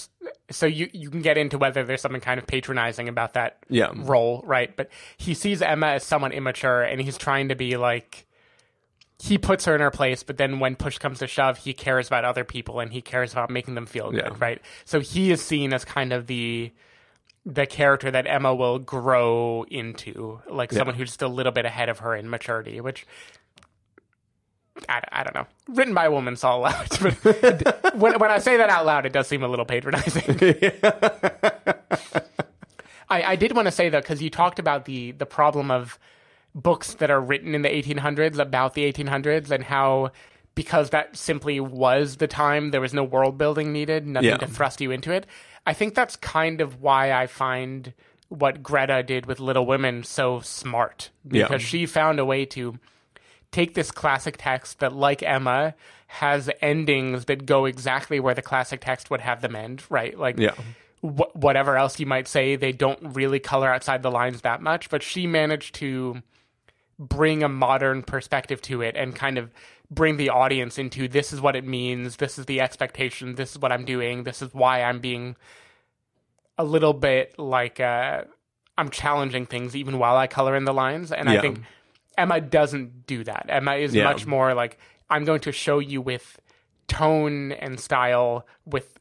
So 0.50 0.66
you 0.66 0.88
you 0.92 1.10
can 1.10 1.22
get 1.22 1.36
into 1.38 1.58
whether 1.58 1.82
there's 1.82 2.00
something 2.02 2.20
kind 2.20 2.38
of 2.38 2.46
patronizing 2.46 3.08
about 3.08 3.34
that 3.34 3.58
Yeah. 3.68 3.90
role, 3.94 4.42
right? 4.46 4.76
But 4.76 4.90
he 5.16 5.34
sees 5.34 5.62
Emma 5.62 5.86
as 5.88 6.04
someone 6.04 6.32
immature, 6.32 6.82
and 6.82 7.00
he's 7.00 7.16
trying 7.18 7.48
to 7.48 7.54
be 7.56 7.76
like 7.76 8.26
he 9.20 9.36
puts 9.38 9.66
her 9.66 9.74
in 9.74 9.80
her 9.82 9.90
place, 9.90 10.22
but 10.22 10.38
then 10.38 10.60
when 10.60 10.76
push 10.76 10.96
comes 10.98 11.18
to 11.18 11.26
shove, 11.26 11.58
he 11.58 11.74
cares 11.74 12.06
about 12.06 12.24
other 12.24 12.42
people 12.44 12.80
and 12.80 12.92
he 12.92 13.02
cares 13.02 13.32
about 13.32 13.50
making 13.50 13.74
them 13.74 13.84
feel 13.86 14.10
good, 14.10 14.20
Yeah. 14.24 14.36
right? 14.38 14.62
So 14.84 15.00
he 15.00 15.30
is 15.30 15.42
seen 15.42 15.72
as 15.74 15.84
kind 15.84 16.12
of 16.12 16.26
the 16.26 16.72
the 17.46 17.64
character 17.66 18.10
that 18.10 18.26
Emma 18.26 18.54
will 18.54 18.78
grow 18.78 19.64
into, 19.70 20.40
like 20.48 20.72
someone 20.72 20.94
who's 20.94 21.08
just 21.08 21.22
a 21.22 21.28
little 21.28 21.52
bit 21.52 21.64
ahead 21.64 21.88
of 21.88 22.00
her 22.00 22.14
in 22.14 22.28
maturity, 22.28 22.80
which 22.82 23.06
I, 24.88 25.02
I 25.10 25.22
don't 25.24 25.34
know. 25.34 25.46
Written 25.68 25.94
by 25.94 26.04
a 26.06 26.10
woman, 26.10 26.36
so 26.36 26.48
I'll 26.48 26.58
allow 26.58 26.82
it. 26.82 26.98
But 27.22 27.94
when, 27.96 28.18
when 28.18 28.30
I 28.30 28.38
say 28.38 28.56
that 28.58 28.68
out 28.70 28.84
loud, 28.86 29.06
it 29.06 29.12
does 29.12 29.26
seem 29.26 29.42
a 29.42 29.48
little 29.48 29.64
patronizing. 29.64 30.38
I, 33.08 33.22
I 33.32 33.36
did 33.36 33.54
want 33.56 33.66
to 33.66 33.72
say 33.72 33.88
though, 33.88 34.00
because 34.00 34.22
you 34.22 34.30
talked 34.30 34.58
about 34.58 34.84
the 34.84 35.12
the 35.12 35.26
problem 35.26 35.70
of 35.70 35.98
books 36.54 36.94
that 36.94 37.10
are 37.10 37.20
written 37.20 37.54
in 37.54 37.62
the 37.62 37.68
1800s 37.68 38.38
about 38.38 38.74
the 38.74 38.90
1800s 38.92 39.50
and 39.50 39.64
how 39.64 40.10
because 40.56 40.90
that 40.90 41.16
simply 41.16 41.60
was 41.60 42.16
the 42.16 42.26
time 42.26 42.70
there 42.72 42.80
was 42.80 42.92
no 42.92 43.04
world 43.04 43.38
building 43.38 43.72
needed, 43.72 44.06
nothing 44.06 44.30
Yeah. 44.30 44.36
to 44.36 44.46
thrust 44.48 44.80
you 44.80 44.90
into 44.90 45.12
it. 45.12 45.26
I 45.64 45.72
think 45.72 45.94
that's 45.94 46.16
kind 46.16 46.60
of 46.60 46.80
why 46.82 47.12
I 47.12 47.26
find 47.28 47.94
what 48.28 48.62
Greta 48.62 49.02
did 49.02 49.26
with 49.26 49.38
Little 49.40 49.64
Women 49.64 50.02
so 50.02 50.40
smart 50.40 51.10
Yeah. 51.30 51.44
because 51.44 51.62
she 51.62 51.86
found 51.86 52.18
a 52.18 52.24
way 52.24 52.44
to 52.46 52.78
take 53.52 53.74
this 53.74 53.90
classic 53.90 54.36
text 54.38 54.80
that, 54.80 54.92
like 54.92 55.22
Emma, 55.22 55.74
has 56.08 56.50
endings 56.60 57.26
that 57.26 57.46
go 57.46 57.64
exactly 57.64 58.18
where 58.20 58.34
the 58.34 58.42
classic 58.42 58.80
text 58.80 59.10
would 59.10 59.20
have 59.20 59.40
them 59.42 59.54
end, 59.56 59.82
right? 59.88 60.18
Like, 60.18 60.38
Yeah. 60.38 60.54
wh- 61.00 61.34
whatever 61.34 61.76
else 61.76 61.98
you 62.00 62.06
might 62.06 62.26
say, 62.28 62.56
they 62.56 62.72
don't 62.72 62.98
really 63.14 63.38
color 63.40 63.72
outside 63.72 64.02
the 64.02 64.10
lines 64.10 64.40
that 64.42 64.60
much, 64.62 64.88
but 64.90 65.02
she 65.02 65.26
managed 65.26 65.74
to 65.76 66.22
bring 67.00 67.42
a 67.42 67.48
modern 67.48 68.02
perspective 68.02 68.60
to 68.60 68.82
it 68.82 68.94
and 68.94 69.16
kind 69.16 69.38
of 69.38 69.50
bring 69.90 70.18
the 70.18 70.28
audience 70.28 70.78
into 70.78 71.08
this 71.08 71.32
is 71.32 71.40
what 71.40 71.56
it 71.56 71.64
means, 71.66 72.16
this 72.16 72.38
is 72.38 72.44
the 72.46 72.60
expectation, 72.60 73.34
this 73.36 73.52
is 73.52 73.58
what 73.58 73.72
I'm 73.72 73.84
doing, 73.86 74.24
this 74.24 74.42
is 74.42 74.52
why 74.52 74.82
I'm 74.82 75.00
being 75.00 75.34
a 76.58 76.62
little 76.64 76.92
bit 76.92 77.38
like 77.38 77.80
uh, 77.80 78.24
I'm 78.76 78.90
challenging 78.90 79.46
things 79.46 79.74
even 79.74 79.98
while 79.98 80.16
I 80.16 80.26
color 80.26 80.54
in 80.54 80.64
the 80.66 80.74
lines. 80.74 81.10
And 81.10 81.28
Yeah. 81.28 81.38
I 81.38 81.40
think 81.40 81.60
Emma 82.18 82.38
doesn't 82.40 83.06
do 83.06 83.24
that. 83.24 83.46
Emma 83.48 83.76
is 83.76 83.94
Yeah. 83.94 84.04
much 84.04 84.26
more 84.26 84.52
like 84.52 84.78
I'm 85.08 85.24
going 85.24 85.40
to 85.40 85.52
show 85.52 85.78
you 85.78 86.02
with 86.02 86.38
tone 86.86 87.52
and 87.52 87.80
style 87.80 88.46
with 88.66 88.99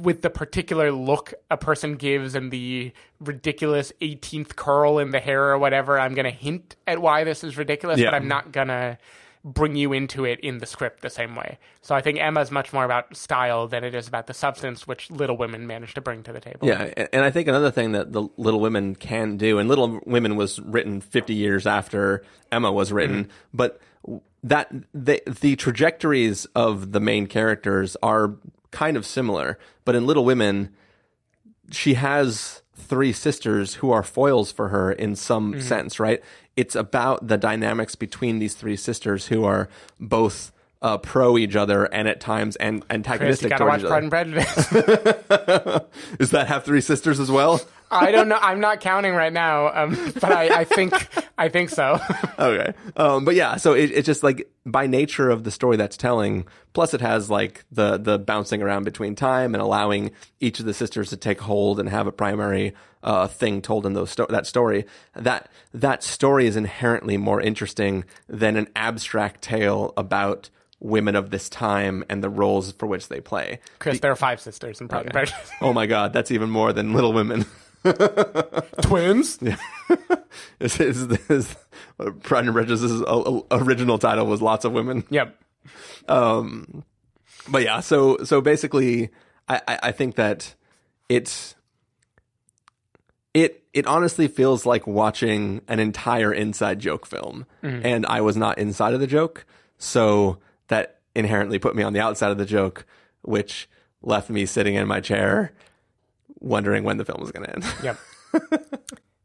with 0.00 0.22
the 0.22 0.30
particular 0.30 0.90
look 0.90 1.34
a 1.50 1.56
person 1.56 1.94
gives 1.94 2.34
and 2.34 2.50
the 2.50 2.92
ridiculous 3.20 3.92
18th 4.00 4.56
curl 4.56 4.98
in 4.98 5.10
the 5.10 5.20
hair 5.20 5.50
or 5.50 5.58
whatever 5.58 5.98
i'm 5.98 6.14
going 6.14 6.24
to 6.24 6.30
hint 6.30 6.76
at 6.86 7.00
why 7.00 7.24
this 7.24 7.44
is 7.44 7.56
ridiculous 7.56 7.98
Yeah. 8.00 8.10
but 8.10 8.16
i'm 8.16 8.28
not 8.28 8.52
going 8.52 8.68
to 8.68 8.98
bring 9.44 9.76
you 9.76 9.92
into 9.92 10.24
it 10.24 10.40
in 10.40 10.58
the 10.58 10.66
script 10.66 11.02
the 11.02 11.10
same 11.10 11.36
way. 11.36 11.58
So 11.80 11.94
i 11.94 12.00
think 12.00 12.18
emma's 12.18 12.50
much 12.50 12.72
more 12.72 12.84
about 12.84 13.16
style 13.16 13.68
than 13.68 13.84
it 13.84 13.94
is 13.94 14.08
about 14.08 14.26
the 14.26 14.34
substance 14.34 14.88
which 14.88 15.08
little 15.08 15.36
women 15.36 15.68
managed 15.68 15.94
to 15.94 16.00
bring 16.00 16.24
to 16.24 16.32
the 16.32 16.40
table. 16.40 16.66
Yeah, 16.66 17.06
and 17.12 17.22
I 17.22 17.30
think 17.30 17.46
another 17.46 17.70
thing 17.70 17.92
that 17.92 18.12
the 18.12 18.26
Little 18.36 18.58
Women 18.58 18.96
can 18.96 19.36
do, 19.36 19.60
and 19.60 19.68
Little 19.68 20.00
Women 20.04 20.34
was 20.34 20.58
written 20.60 21.00
50 21.00 21.32
years 21.32 21.64
after 21.64 22.24
Emma 22.50 22.72
was 22.72 22.92
written, 22.92 23.26
mm-hmm. 23.26 23.32
but 23.54 23.80
that 24.42 24.72
the 24.92 25.22
the 25.26 25.54
trajectories 25.56 26.46
of 26.56 26.90
the 26.92 27.00
main 27.00 27.26
characters 27.26 27.96
are 28.02 28.34
kind 28.76 28.96
of 28.96 29.04
similar, 29.06 29.58
but 29.84 29.94
in 29.94 30.06
Little 30.06 30.24
Women, 30.24 30.70
she 31.70 31.94
has 31.94 32.62
three 32.74 33.12
sisters 33.12 33.74
who 33.80 33.90
are 33.90 34.02
foils 34.02 34.52
for 34.52 34.68
her 34.68 34.92
in 34.92 35.16
some 35.16 35.52
Mm-hmm. 35.52 35.60
sense, 35.60 35.98
right? 35.98 36.20
It's 36.56 36.74
about 36.76 37.26
the 37.28 37.36
dynamics 37.38 37.94
between 37.96 38.38
these 38.38 38.54
three 38.54 38.76
sisters 38.76 39.26
who 39.28 39.44
are 39.44 39.68
both 39.98 40.52
uh, 40.82 40.98
pro 40.98 41.38
each 41.38 41.56
other 41.56 41.84
and 41.86 42.06
at 42.06 42.20
times 42.20 42.54
and 42.56 42.80
Chris, 42.80 42.88
you 42.90 42.94
antagonistic 42.96 43.50
gotta 43.50 43.64
watch 43.64 43.80
each 43.80 43.88
Pride 43.88 44.02
and 44.02 44.10
Prejudice. 44.10 44.72
Is 46.20 46.30
that 46.30 46.46
have 46.48 46.64
three 46.64 46.80
sisters 46.82 47.18
as 47.18 47.30
well? 47.30 47.60
I 47.90 48.10
don't 48.10 48.28
know. 48.28 48.38
I'm 48.40 48.60
not 48.60 48.80
counting 48.80 49.14
right 49.14 49.32
now, 49.32 49.68
um, 49.68 50.12
but 50.14 50.32
I, 50.32 50.60
I 50.60 50.64
think 50.64 50.92
I 51.38 51.48
think 51.48 51.70
so. 51.70 52.00
okay. 52.38 52.72
Um, 52.96 53.24
but 53.24 53.34
yeah, 53.34 53.56
so 53.56 53.74
it, 53.74 53.90
it's 53.92 54.06
just 54.06 54.22
like 54.22 54.50
by 54.64 54.86
nature 54.86 55.30
of 55.30 55.44
the 55.44 55.50
story 55.50 55.76
that's 55.76 55.96
telling, 55.96 56.46
plus 56.72 56.94
it 56.94 57.00
has 57.00 57.30
like 57.30 57.64
the 57.70 57.96
the 57.96 58.18
bouncing 58.18 58.62
around 58.62 58.84
between 58.84 59.14
time 59.14 59.54
and 59.54 59.62
allowing 59.62 60.10
each 60.40 60.60
of 60.60 60.66
the 60.66 60.74
sisters 60.74 61.10
to 61.10 61.16
take 61.16 61.40
hold 61.40 61.78
and 61.78 61.88
have 61.88 62.06
a 62.06 62.12
primary 62.12 62.74
uh, 63.02 63.28
thing 63.28 63.62
told 63.62 63.86
in 63.86 63.92
those 63.92 64.10
sto- 64.10 64.26
that 64.30 64.46
story. 64.46 64.84
That 65.14 65.48
that 65.72 66.02
story 66.02 66.46
is 66.46 66.56
inherently 66.56 67.16
more 67.16 67.40
interesting 67.40 68.04
than 68.28 68.56
an 68.56 68.68
abstract 68.74 69.42
tale 69.42 69.92
about 69.96 70.50
women 70.80 71.16
of 71.16 71.30
this 71.30 71.48
time 71.48 72.04
and 72.08 72.22
the 72.22 72.28
roles 72.28 72.72
for 72.72 72.86
which 72.86 73.08
they 73.08 73.20
play. 73.20 73.60
Chris, 73.78 74.00
there 74.00 74.12
are 74.12 74.16
five 74.16 74.40
sisters 74.40 74.80
in 74.80 74.88
Pride 74.88 75.06
and 75.06 75.12
Prejudice. 75.12 75.50
Oh 75.60 75.72
my 75.72 75.86
god, 75.86 76.12
that's 76.12 76.30
even 76.30 76.50
more 76.50 76.72
than 76.72 76.92
Little 76.92 77.12
Women. 77.12 77.46
Twins. 78.82 79.38
This 80.58 80.80
is 80.80 81.08
this 81.08 81.56
Pride 82.22 82.44
and 82.44 82.52
Prejudice's 82.54 83.02
o- 83.02 83.06
o- 83.06 83.46
original 83.50 83.98
title 83.98 84.26
was 84.26 84.42
Lots 84.42 84.64
of 84.64 84.72
Women. 84.72 85.04
Yep. 85.10 85.34
Um, 86.08 86.84
but 87.48 87.62
yeah, 87.62 87.80
so 87.80 88.18
so 88.24 88.40
basically, 88.40 89.10
I, 89.48 89.60
I, 89.66 89.78
I 89.84 89.92
think 89.92 90.16
that 90.16 90.54
it's 91.08 91.54
it 93.34 93.64
it 93.72 93.86
honestly 93.86 94.28
feels 94.28 94.64
like 94.64 94.86
watching 94.86 95.60
an 95.68 95.78
entire 95.78 96.32
inside 96.32 96.80
joke 96.80 97.06
film, 97.06 97.46
mm-hmm. 97.62 97.84
and 97.84 98.06
I 98.06 98.20
was 98.20 98.36
not 98.36 98.58
inside 98.58 98.94
of 98.94 99.00
the 99.00 99.06
joke, 99.06 99.44
so 99.78 100.38
that 100.68 101.00
inherently 101.14 101.58
put 101.58 101.76
me 101.76 101.82
on 101.82 101.92
the 101.92 102.00
outside 102.00 102.30
of 102.30 102.38
the 102.38 102.46
joke, 102.46 102.86
which 103.22 103.68
left 104.02 104.30
me 104.30 104.46
sitting 104.46 104.74
in 104.74 104.86
my 104.86 105.00
chair, 105.00 105.52
wondering 106.46 106.84
when 106.84 106.96
the 106.96 107.04
film 107.04 107.20
was 107.20 107.32
going 107.32 107.46
to 107.46 107.54
end. 107.54 107.64
Yep. 107.82 107.98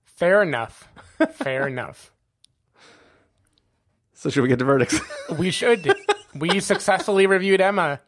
Fair 0.06 0.42
enough. 0.44 0.88
Fair 1.34 1.68
enough. 1.68 2.12
so 4.14 4.30
should 4.30 4.42
we 4.44 4.48
get 4.48 4.60
to 4.60 4.66
verdicts? 4.66 5.00
We 5.38 5.52
should. 5.52 5.94
We 6.36 6.60
successfully 6.60 7.26
reviewed 7.28 7.62
Emma. 7.62 8.00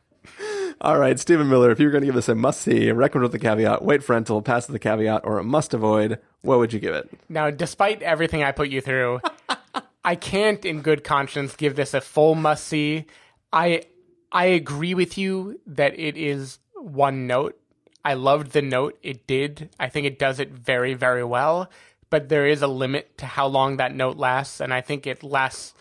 All 0.82 0.97
right, 0.99 1.17
Stephen 1.19 1.49
Miller, 1.49 1.71
if 1.71 1.80
you 1.80 1.86
were 1.86 1.91
going 1.91 2.02
to 2.02 2.08
give 2.08 2.15
this 2.15 2.28
a 2.30 2.36
must 2.36 2.62
see, 2.62 2.89
a 2.89 2.93
recommend 2.93 3.23
with 3.23 3.32
the 3.32 3.39
caveat, 3.39 3.84
wait 3.84 4.04
for 4.04 4.13
rental, 4.13 4.41
pass 4.41 4.67
with 4.67 4.73
the 4.73 4.80
caveat, 4.80 5.21
or 5.23 5.38
a 5.39 5.43
must 5.43 5.73
avoid, 5.73 6.19
what 6.41 6.60
would 6.60 6.73
you 6.73 6.80
give 6.80 6.93
it? 6.93 7.10
Now, 7.30 7.49
despite 7.49 8.02
everything 8.02 8.43
I 8.43 8.52
put 8.52 8.69
you 8.69 8.82
through, 8.82 9.21
I 10.06 10.15
can't, 10.15 10.63
in 10.65 10.82
good 10.82 11.04
conscience, 11.04 11.56
give 11.56 11.76
this 11.76 11.93
a 11.93 12.02
full 12.02 12.36
must 12.36 12.65
see. 12.67 13.06
I 13.54 13.84
I 14.32 14.45
agree 14.45 14.93
with 14.93 15.17
you 15.17 15.60
that 15.67 15.97
it 15.97 16.17
is 16.17 16.60
one 16.76 17.28
note. 17.28 17.58
I 18.03 18.15
loved 18.15 18.51
the 18.51 18.61
note 18.61 18.97
it 19.01 19.27
did. 19.27 19.69
I 19.79 19.89
think 19.89 20.05
it 20.05 20.19
does 20.19 20.39
it 20.39 20.51
very, 20.51 20.93
very 20.93 21.23
well. 21.23 21.69
But 22.09 22.29
there 22.29 22.45
is 22.45 22.61
a 22.61 22.67
limit 22.67 23.17
to 23.19 23.25
how 23.25 23.47
long 23.47 23.77
that 23.77 23.95
note 23.95 24.17
lasts, 24.17 24.59
and 24.59 24.73
I 24.73 24.81
think 24.81 25.07
it 25.07 25.23
lasts. 25.23 25.73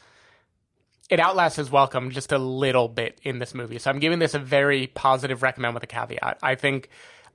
It 1.11 1.21
outlasts 1.21 1.57
his 1.57 1.71
welcome 1.71 2.11
just 2.11 2.33
a 2.33 2.39
little 2.39 2.89
bit 2.89 3.21
in 3.23 3.39
this 3.39 3.53
movie. 3.53 3.79
So 3.79 3.91
I'm 3.91 3.99
giving 3.99 4.19
this 4.19 4.33
a 4.33 4.39
very 4.39 4.87
positive 4.87 5.43
recommend 5.43 5.75
with 5.75 5.83
a 5.83 5.87
caveat. 5.87 6.39
I 6.43 6.55
think 6.55 6.89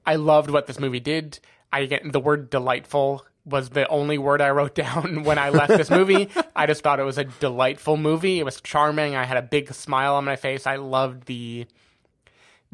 I 0.06 0.16
loved 0.16 0.50
what 0.50 0.66
this 0.66 0.80
movie 0.80 1.00
did. 1.00 1.40
I 1.72 1.86
get 1.86 2.12
the 2.12 2.20
word 2.20 2.50
delightful 2.50 3.24
was 3.48 3.70
the 3.70 3.88
only 3.88 4.18
word 4.18 4.42
I 4.42 4.50
wrote 4.50 4.76
down 4.86 5.24
when 5.24 5.38
I 5.38 5.50
left 5.50 5.70
this 5.70 5.90
movie. 5.90 6.30
I 6.56 6.66
just 6.66 6.82
thought 6.84 7.00
it 7.00 7.04
was 7.04 7.18
a 7.18 7.24
delightful 7.24 7.98
movie. 7.98 8.40
It 8.40 8.44
was 8.44 8.62
charming. 8.62 9.16
I 9.16 9.24
had 9.24 9.38
a 9.38 9.42
big 9.42 9.74
smile 9.74 10.16
on 10.16 10.26
my 10.26 10.36
face. 10.36 10.68
I 10.68 10.76
loved 10.76 11.26
the 11.26 11.66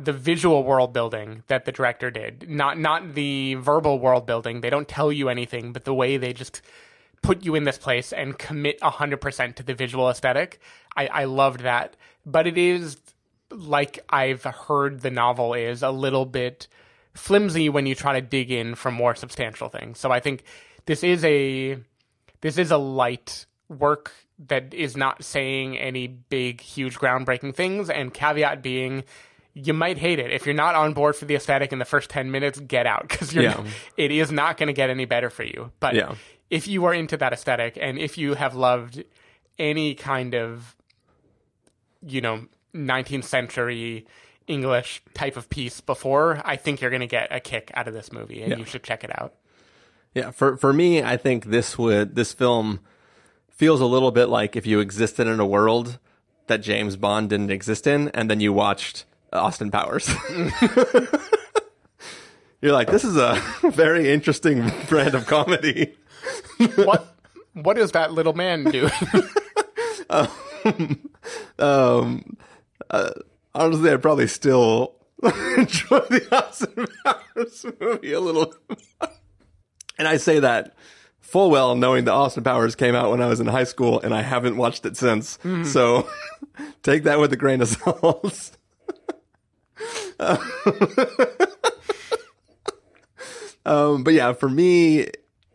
the 0.05 0.13
visual 0.13 0.63
world 0.63 0.93
building 0.93 1.43
that 1.47 1.65
the 1.65 1.71
director 1.71 2.11
did. 2.11 2.49
Not 2.49 2.79
not 2.79 3.13
the 3.13 3.55
verbal 3.55 3.99
world 3.99 4.25
building. 4.25 4.61
They 4.61 4.69
don't 4.69 4.87
tell 4.87 5.11
you 5.11 5.29
anything, 5.29 5.73
but 5.73 5.85
the 5.85 5.93
way 5.93 6.17
they 6.17 6.33
just 6.33 6.61
put 7.21 7.43
you 7.43 7.55
in 7.55 7.63
this 7.63 7.77
place 7.77 8.11
and 8.11 8.37
commit 8.37 8.79
100% 8.81 9.55
to 9.55 9.63
the 9.63 9.73
visual 9.73 10.09
aesthetic. 10.09 10.59
I, 10.95 11.07
I 11.07 11.23
loved 11.23 11.61
that. 11.61 11.95
But 12.25 12.47
it 12.47 12.57
is 12.57 12.97
like 13.49 13.99
I've 14.09 14.43
heard 14.43 15.01
the 15.01 15.11
novel 15.11 15.53
is 15.53 15.83
a 15.83 15.91
little 15.91 16.25
bit 16.25 16.67
flimsy 17.13 17.69
when 17.69 17.85
you 17.85 17.95
try 17.95 18.19
to 18.19 18.21
dig 18.21 18.51
in 18.51 18.75
for 18.75 18.91
more 18.91 19.15
substantial 19.15 19.69
things. 19.69 19.99
So 19.99 20.11
I 20.11 20.19
think 20.19 20.43
this 20.85 21.03
is 21.03 21.23
a 21.23 21.77
this 22.41 22.57
is 22.57 22.71
a 22.71 22.77
light 22.77 23.45
work 23.69 24.11
that 24.47 24.73
is 24.73 24.97
not 24.97 25.23
saying 25.23 25.77
any 25.77 26.07
big 26.07 26.59
huge 26.59 26.95
groundbreaking 26.95 27.55
things 27.55 27.89
and 27.89 28.13
caveat 28.13 28.61
being 28.61 29.03
you 29.55 29.73
might 29.73 29.97
hate 29.97 30.19
it 30.19 30.31
if 30.31 30.45
you're 30.45 30.55
not 30.55 30.73
on 30.75 30.93
board 30.93 31.15
for 31.15 31.25
the 31.25 31.35
aesthetic 31.35 31.71
in 31.71 31.79
the 31.79 31.85
first 31.85 32.09
10 32.09 32.31
minutes 32.31 32.59
get 32.59 32.85
out 32.87 33.07
because 33.07 33.33
Yeah. 33.35 33.63
it 33.97 34.11
is 34.11 34.31
not 34.31 34.57
going 34.57 34.67
to 34.67 34.73
get 34.73 34.89
any 34.89 35.05
better 35.05 35.29
for 35.29 35.43
you 35.43 35.71
but 35.79 35.93
Yeah. 35.95 36.15
if 36.49 36.67
you 36.67 36.85
are 36.85 36.93
into 36.93 37.17
that 37.17 37.33
aesthetic 37.33 37.77
and 37.79 37.97
if 37.99 38.17
you 38.17 38.33
have 38.35 38.55
loved 38.55 39.03
any 39.59 39.93
kind 39.95 40.33
of 40.33 40.75
you 42.01 42.21
know 42.21 42.45
19th 42.75 43.23
century 43.25 44.05
english 44.47 45.01
type 45.13 45.37
of 45.37 45.49
piece 45.49 45.79
before 45.81 46.41
i 46.43 46.55
think 46.55 46.81
you're 46.81 46.89
going 46.89 46.99
to 46.99 47.07
get 47.07 47.27
a 47.31 47.39
kick 47.39 47.71
out 47.75 47.87
of 47.87 47.93
this 47.93 48.11
movie 48.11 48.41
and 48.41 48.51
Yeah. 48.51 48.57
you 48.57 48.65
should 48.65 48.83
check 48.83 49.03
it 49.03 49.11
out 49.21 49.33
Yeah, 50.15 50.31
for 50.31 50.57
for 50.57 50.73
me, 50.73 51.01
I 51.01 51.17
think 51.17 51.45
this 51.45 51.77
would 51.77 52.15
this 52.15 52.33
film 52.33 52.79
feels 53.49 53.81
a 53.81 53.85
little 53.85 54.11
bit 54.11 54.27
like 54.29 54.55
if 54.55 54.65
you 54.65 54.79
existed 54.79 55.25
in 55.27 55.39
a 55.39 55.45
world 55.45 55.97
that 56.47 56.57
James 56.61 56.95
Bond 56.97 57.29
didn't 57.29 57.49
exist 57.51 57.87
in, 57.87 58.09
and 58.09 58.29
then 58.29 58.39
you 58.39 58.51
watched 58.53 59.05
Austin 59.37 59.71
Powers. 59.71 60.13
You're 62.61 62.71
like, 62.71 62.89
this 62.89 63.03
is 63.03 63.17
a 63.17 63.41
very 63.71 64.09
interesting 64.09 64.71
brand 64.87 65.15
of 65.15 65.25
comedy. 65.27 65.95
what 66.75 67.13
what 67.53 67.77
is 67.77 67.91
that 67.91 68.13
little 68.13 68.31
man 68.33 68.63
doing 68.63 68.91
um, 70.09 70.29
um, 71.59 72.37
uh, 72.89 73.11
Honestly, 73.53 73.91
I'd 73.91 74.01
probably 74.01 74.27
still 74.27 74.95
enjoy 75.21 75.99
the 75.99 76.25
Austin 76.31 76.87
Powers 77.03 77.65
movie 77.79 78.13
a 78.13 78.19
little. 78.19 78.55
and 79.99 80.07
I 80.07 80.17
say 80.17 80.39
that 80.39 80.73
full 81.19 81.51
well 81.51 81.75
knowing 81.75 82.05
that 82.05 82.13
Austin 82.13 82.43
Powers 82.43 82.75
came 82.75 82.95
out 82.95 83.11
when 83.11 83.21
I 83.21 83.27
was 83.27 83.39
in 83.39 83.47
high 83.47 83.63
school 83.65 83.99
and 83.99 84.13
I 84.13 84.21
haven't 84.21 84.55
watched 84.55 84.85
it 84.85 84.95
since. 84.95 85.35
Hmm. 85.37 85.63
So 85.65 86.07
take 86.81 87.03
that 87.03 87.19
with 87.19 87.33
a 87.33 87.37
grain 87.37 87.61
of 87.61 87.67
salt. 87.67 88.57
Um, 93.65 94.03
but 94.03 94.13
yeah, 94.13 94.33
for 94.33 94.49
me, 94.49 95.07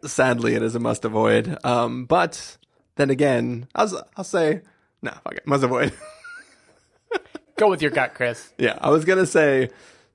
sadly, 0.05 0.55
it 0.55 0.63
is 0.63 0.75
a 0.75 0.81
must 0.81 1.05
avoid. 1.05 1.59
Um, 1.65 2.05
but 2.07 2.57
then 2.97 3.11
again, 3.11 3.69
I'll, 3.75 4.07
I'll 4.17 4.25
say, 4.25 4.63
no, 5.03 5.11
fuck 5.25 5.35
it, 5.35 5.47
must 5.47 5.63
avoid. 5.65 5.93
go 7.57 7.69
with 7.69 7.83
your 7.83 7.91
gut 7.91 8.15
chris 8.15 8.53
Yeah, 8.59 8.79
I 8.81 8.91
was 8.91 9.05
gonna 9.05 9.27
say 9.27 9.71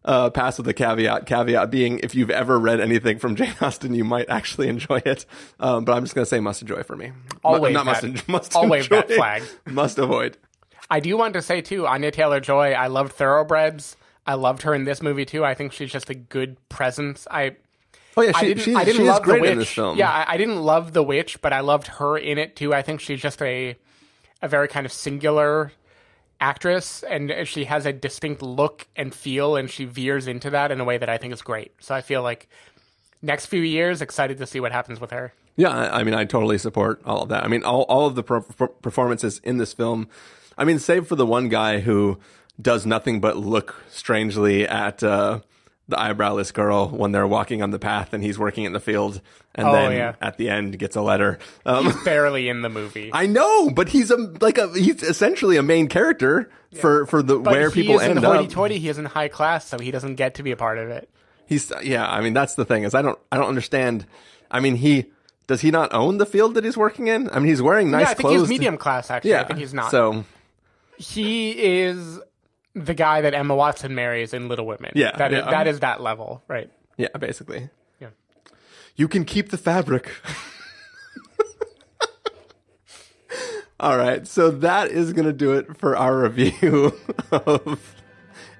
uh, 0.05 0.29
pass 0.29 0.57
with 0.57 0.67
a 0.67 0.73
caveat. 0.73 1.25
Caveat 1.25 1.69
being, 1.71 1.99
if 1.99 2.15
you've 2.15 2.29
ever 2.29 2.57
read 2.59 2.79
anything 2.79 3.19
from 3.19 3.35
Jane 3.35 3.53
Austen, 3.61 3.93
you 3.93 4.03
might 4.03 4.29
actually 4.29 4.67
enjoy 4.69 5.01
it. 5.05 5.25
Um, 5.59 5.85
but 5.85 5.93
I'm 5.95 6.03
just 6.03 6.15
gonna 6.15 6.25
say 6.25 6.39
must 6.39 6.61
enjoy 6.61 6.83
for 6.83 6.95
me. 6.95 7.11
Wave 7.43 7.73
not 7.73 7.85
must, 7.85 8.01
that- 8.01 8.07
en- 8.07 8.21
must 8.27 8.55
I'll 8.55 8.67
wave 8.67 8.89
that 8.89 9.09
flag. 9.11 9.43
Must 9.65 9.97
avoid. 9.97 10.37
I 10.89 10.99
do 10.99 11.15
want 11.17 11.33
to 11.35 11.41
say 11.41 11.61
too, 11.61 11.87
Anya 11.87 12.11
Taylor 12.11 12.39
Joy. 12.39 12.73
I 12.73 12.87
loved 12.87 13.13
Thoroughbreds. 13.13 13.95
I 14.25 14.35
loved 14.35 14.61
her 14.63 14.73
in 14.73 14.85
this 14.85 15.01
movie 15.01 15.25
too. 15.25 15.43
I 15.43 15.53
think 15.53 15.73
she's 15.73 15.91
just 15.91 16.09
a 16.09 16.15
good 16.15 16.57
presence. 16.69 17.27
I 17.29 17.55
Oh 18.15 18.21
yeah, 18.21 18.31
I 18.35 18.41
she, 18.41 18.47
didn't, 18.47 18.63
she's, 18.63 18.75
I 18.75 18.83
didn't 18.83 19.01
she 19.01 19.07
love 19.07 19.23
great 19.23 19.37
the 19.37 19.41
witch. 19.41 19.51
in 19.51 19.57
this 19.59 19.69
film. 19.73 19.97
Yeah, 19.97 20.11
I, 20.11 20.33
I 20.33 20.37
didn't 20.37 20.61
love 20.61 20.93
the 20.93 21.01
witch, 21.03 21.41
but 21.41 21.51
I 21.51 21.61
loved 21.61 21.87
her 21.87 22.15
in 22.17 22.37
it 22.37 22.55
too. 22.55 22.73
I 22.73 22.81
think 22.83 22.99
she's 22.99 23.21
just 23.21 23.41
a 23.41 23.75
a 24.41 24.47
very 24.47 24.67
kind 24.67 24.85
of 24.85 24.91
singular 24.91 25.71
actress, 26.39 27.03
and 27.03 27.33
she 27.45 27.65
has 27.65 27.85
a 27.85 27.93
distinct 27.93 28.41
look 28.41 28.87
and 28.95 29.13
feel, 29.13 29.55
and 29.55 29.69
she 29.69 29.85
veers 29.85 30.27
into 30.27 30.49
that 30.51 30.71
in 30.71 30.79
a 30.79 30.83
way 30.83 30.97
that 30.97 31.09
I 31.09 31.17
think 31.17 31.33
is 31.33 31.41
great. 31.41 31.71
So 31.79 31.95
I 31.95 32.01
feel 32.01 32.21
like 32.21 32.47
next 33.21 33.47
few 33.47 33.61
years, 33.61 34.01
excited 34.01 34.37
to 34.37 34.45
see 34.45 34.59
what 34.59 34.71
happens 34.71 34.99
with 34.99 35.11
her. 35.11 35.33
Yeah, 35.55 35.69
I 35.69 36.01
I 36.01 36.03
mean, 36.03 36.13
I 36.13 36.25
totally 36.25 36.57
support 36.57 37.01
all 37.05 37.23
of 37.23 37.29
that. 37.29 37.43
I 37.43 37.47
mean, 37.47 37.63
all, 37.63 37.83
all 37.83 38.05
of 38.07 38.15
the 38.15 38.23
per- 38.23 38.41
performances 38.41 39.39
in 39.43 39.57
this 39.57 39.73
film, 39.73 40.07
I 40.57 40.65
mean, 40.65 40.77
save 40.79 41.07
for 41.07 41.15
the 41.15 41.25
one 41.25 41.47
guy 41.49 41.79
who 41.79 42.19
does 42.61 42.85
nothing 42.85 43.19
but 43.19 43.37
look 43.37 43.75
strangely 43.89 44.67
at 44.67 45.03
uh, 45.03 45.39
the 45.87 45.95
eyebrowless 45.97 46.53
girl 46.53 46.87
when 46.89 47.11
they're 47.11 47.27
walking 47.27 47.61
on 47.61 47.71
the 47.71 47.79
path 47.79 48.13
and 48.13 48.23
he's 48.23 48.37
working 48.39 48.63
in 48.65 48.73
the 48.73 48.79
field, 48.79 49.21
and 49.55 49.67
Oh, 49.67 49.71
then 49.73 49.91
yeah. 49.93 50.15
at 50.21 50.37
the 50.37 50.49
end 50.49 50.77
gets 50.79 50.95
a 50.95 51.01
letter. 51.01 51.39
Um, 51.65 51.85
He's 51.85 52.03
barely 52.03 52.47
in 52.49 52.61
the 52.61 52.69
movie. 52.69 53.09
I 53.13 53.25
know, 53.25 53.69
but 53.69 53.89
he's 53.89 54.11
a 54.11 54.17
like 54.17 54.57
a 54.57 54.67
he's 54.73 55.03
essentially 55.03 55.57
a 55.57 55.63
main 55.63 55.87
character 55.87 56.49
for 56.79 57.05
for 57.07 57.21
the 57.23 57.37
but 57.39 57.51
where 57.51 57.69
he 57.69 57.81
people 57.81 57.99
end 57.99 58.17
up. 58.19 58.23
hoity-toity. 58.25 58.79
He 58.79 58.89
is 58.89 58.97
in 58.97 59.05
high 59.05 59.27
class, 59.27 59.67
so 59.67 59.77
he 59.79 59.91
doesn't 59.91 60.15
get 60.15 60.35
to 60.35 60.43
be 60.43 60.51
a 60.51 60.55
part 60.57 60.77
of 60.77 60.89
it. 60.89 61.09
He's 61.45 61.71
yeah. 61.83 62.09
I 62.09 62.21
mean, 62.21 62.33
that's 62.33 62.55
the 62.55 62.65
thing 62.65 62.83
is 62.83 62.95
I 62.95 63.01
don't 63.01 63.19
I 63.31 63.37
don't 63.37 63.49
understand. 63.49 64.05
I 64.49 64.59
mean, 64.59 64.75
he 64.75 65.11
does 65.47 65.59
he 65.61 65.71
not 65.71 65.93
own 65.93 66.17
the 66.19 66.25
field 66.25 66.53
that 66.55 66.63
he's 66.63 66.77
working 66.77 67.07
in? 67.07 67.29
I 67.31 67.39
mean, 67.39 67.47
he's 67.49 67.61
wearing 67.61 67.91
nice 67.91 68.03
yeah, 68.03 68.09
I 68.09 68.13
think 68.13 68.19
clothes. 68.21 68.39
he's 68.41 68.49
medium 68.49 68.77
class. 68.77 69.11
Actually, 69.11 69.31
yeah, 69.31 69.41
I 69.41 69.43
think 69.43 69.59
he's 69.59 69.73
not. 69.73 69.91
So 69.91 70.23
he 70.97 71.51
is 71.51 72.19
the 72.75 72.93
guy 72.93 73.21
that 73.21 73.33
Emma 73.33 73.55
Watson 73.55 73.95
marries 73.95 74.33
in 74.33 74.47
Little 74.47 74.65
Women. 74.65 74.91
Yeah, 74.95 75.15
that 75.17 75.31
is 75.33 75.39
yeah. 75.43 75.51
that 75.51 75.67
is 75.67 75.79
that 75.81 76.01
level, 76.01 76.43
right? 76.47 76.69
yeah, 76.97 77.09
basically. 77.17 77.69
Yeah. 77.99 78.09
You 78.95 79.07
can 79.07 79.25
keep 79.25 79.49
the 79.49 79.57
fabric. 79.57 80.11
All 83.79 83.97
right, 83.97 84.25
so 84.27 84.49
that 84.49 84.91
is 84.91 85.13
going 85.13 85.25
to 85.25 85.33
do 85.33 85.53
it 85.53 85.77
for 85.77 85.97
our 85.97 86.17
review 86.17 86.97
of 87.31 87.95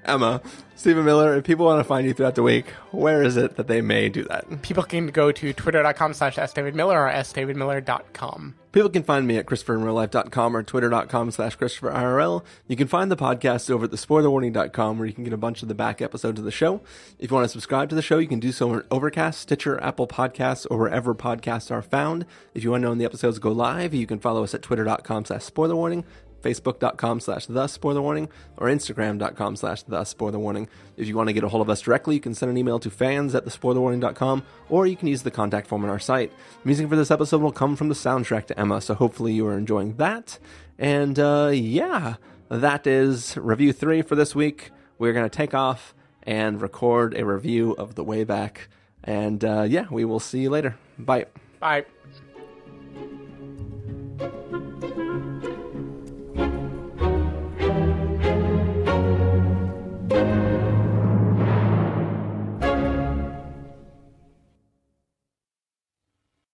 Emma. 0.03 0.41
Stephen 0.83 1.05
Miller, 1.05 1.37
if 1.37 1.45
people 1.45 1.65
want 1.65 1.79
to 1.79 1.83
find 1.85 2.05
you 2.05 2.13
throughout 2.13 2.35
the 2.35 2.43
week, 2.43 2.65
where 2.91 3.23
is 3.23 3.37
it 3.37 3.55
that 3.55 3.67
they 3.67 3.79
may 3.79 4.09
do 4.09 4.21
that? 4.25 4.61
People 4.63 4.83
can 4.83 5.07
go 5.07 5.31
to 5.31 5.53
twitter.com 5.53 6.13
slash 6.13 6.35
sdavidmiller 6.35 6.93
or 6.93 7.09
sdavidmiller.com. 7.09 8.55
People 8.73 8.89
can 8.89 9.03
find 9.03 9.25
me 9.25 9.37
at 9.37 9.45
ChristopherInRealLife.com 9.45 10.57
or 10.57 10.61
Twitter.com 10.61 11.31
slash 11.31 11.57
ChristopherIRL. 11.57 12.43
You 12.67 12.75
can 12.75 12.89
find 12.89 13.09
the 13.09 13.15
podcast 13.15 13.69
over 13.69 13.85
at 13.85 13.91
TheSpoilerWarning.com 13.91 14.97
where 14.97 15.07
you 15.07 15.13
can 15.13 15.23
get 15.23 15.31
a 15.31 15.37
bunch 15.37 15.61
of 15.61 15.69
the 15.69 15.73
back 15.73 16.01
episodes 16.01 16.37
of 16.37 16.43
the 16.43 16.51
show. 16.51 16.81
If 17.17 17.31
you 17.31 17.35
want 17.35 17.45
to 17.45 17.49
subscribe 17.49 17.87
to 17.87 17.95
the 17.95 18.01
show, 18.01 18.17
you 18.17 18.27
can 18.27 18.41
do 18.41 18.51
so 18.51 18.71
on 18.71 18.83
Overcast, 18.91 19.39
Stitcher, 19.39 19.81
Apple 19.81 20.07
Podcasts, 20.07 20.67
or 20.69 20.79
wherever 20.79 21.15
podcasts 21.15 21.71
are 21.71 21.81
found. 21.81 22.25
If 22.53 22.65
you 22.65 22.71
want 22.71 22.81
to 22.81 22.83
know 22.87 22.89
when 22.89 22.97
the 22.97 23.05
episodes 23.05 23.39
go 23.39 23.53
live, 23.53 23.93
you 23.93 24.05
can 24.05 24.19
follow 24.19 24.43
us 24.43 24.53
at 24.53 24.61
Twitter.com 24.61 25.23
slash 25.23 25.49
SpoilerWarning. 25.49 26.03
Facebook.com 26.43 27.19
slash 27.21 27.45
the 27.47 27.67
spoiler 27.67 28.01
warning 28.01 28.29
or 28.57 28.67
Instagram.com 28.67 29.55
slash 29.55 29.83
the 29.83 30.03
spoiler 30.03 30.37
warning. 30.37 30.67
If 30.97 31.07
you 31.07 31.15
want 31.15 31.29
to 31.29 31.33
get 31.33 31.43
a 31.43 31.49
hold 31.49 31.61
of 31.61 31.69
us 31.69 31.81
directly, 31.81 32.15
you 32.15 32.21
can 32.21 32.35
send 32.35 32.51
an 32.51 32.57
email 32.57 32.79
to 32.79 32.89
fans 32.89 33.33
at 33.33 33.45
thespoilerwarning.com 33.45 34.43
or 34.69 34.85
you 34.85 34.95
can 34.95 35.07
use 35.07 35.23
the 35.23 35.31
contact 35.31 35.67
form 35.67 35.83
on 35.83 35.89
our 35.89 35.99
site. 35.99 36.31
Music 36.63 36.87
for 36.87 36.95
this 36.95 37.09
episode 37.09 37.41
will 37.41 37.51
come 37.51 37.75
from 37.75 37.89
the 37.89 37.95
soundtrack 37.95 38.45
to 38.47 38.59
Emma, 38.59 38.81
so 38.81 38.93
hopefully 38.93 39.33
you 39.33 39.47
are 39.47 39.57
enjoying 39.57 39.95
that. 39.95 40.37
And 40.77 41.17
uh, 41.17 41.51
yeah, 41.53 42.15
that 42.49 42.85
is 42.85 43.37
review 43.37 43.73
three 43.73 44.01
for 44.01 44.15
this 44.15 44.35
week. 44.35 44.71
We're 44.99 45.13
going 45.13 45.29
to 45.29 45.35
take 45.35 45.53
off 45.53 45.95
and 46.23 46.61
record 46.61 47.17
a 47.17 47.25
review 47.25 47.71
of 47.73 47.95
The 47.95 48.03
Way 48.03 48.23
Back. 48.23 48.69
And 49.03 49.43
uh, 49.43 49.63
yeah, 49.63 49.85
we 49.89 50.05
will 50.05 50.19
see 50.19 50.39
you 50.39 50.49
later. 50.49 50.75
Bye. 50.97 51.25
Bye. 51.59 51.85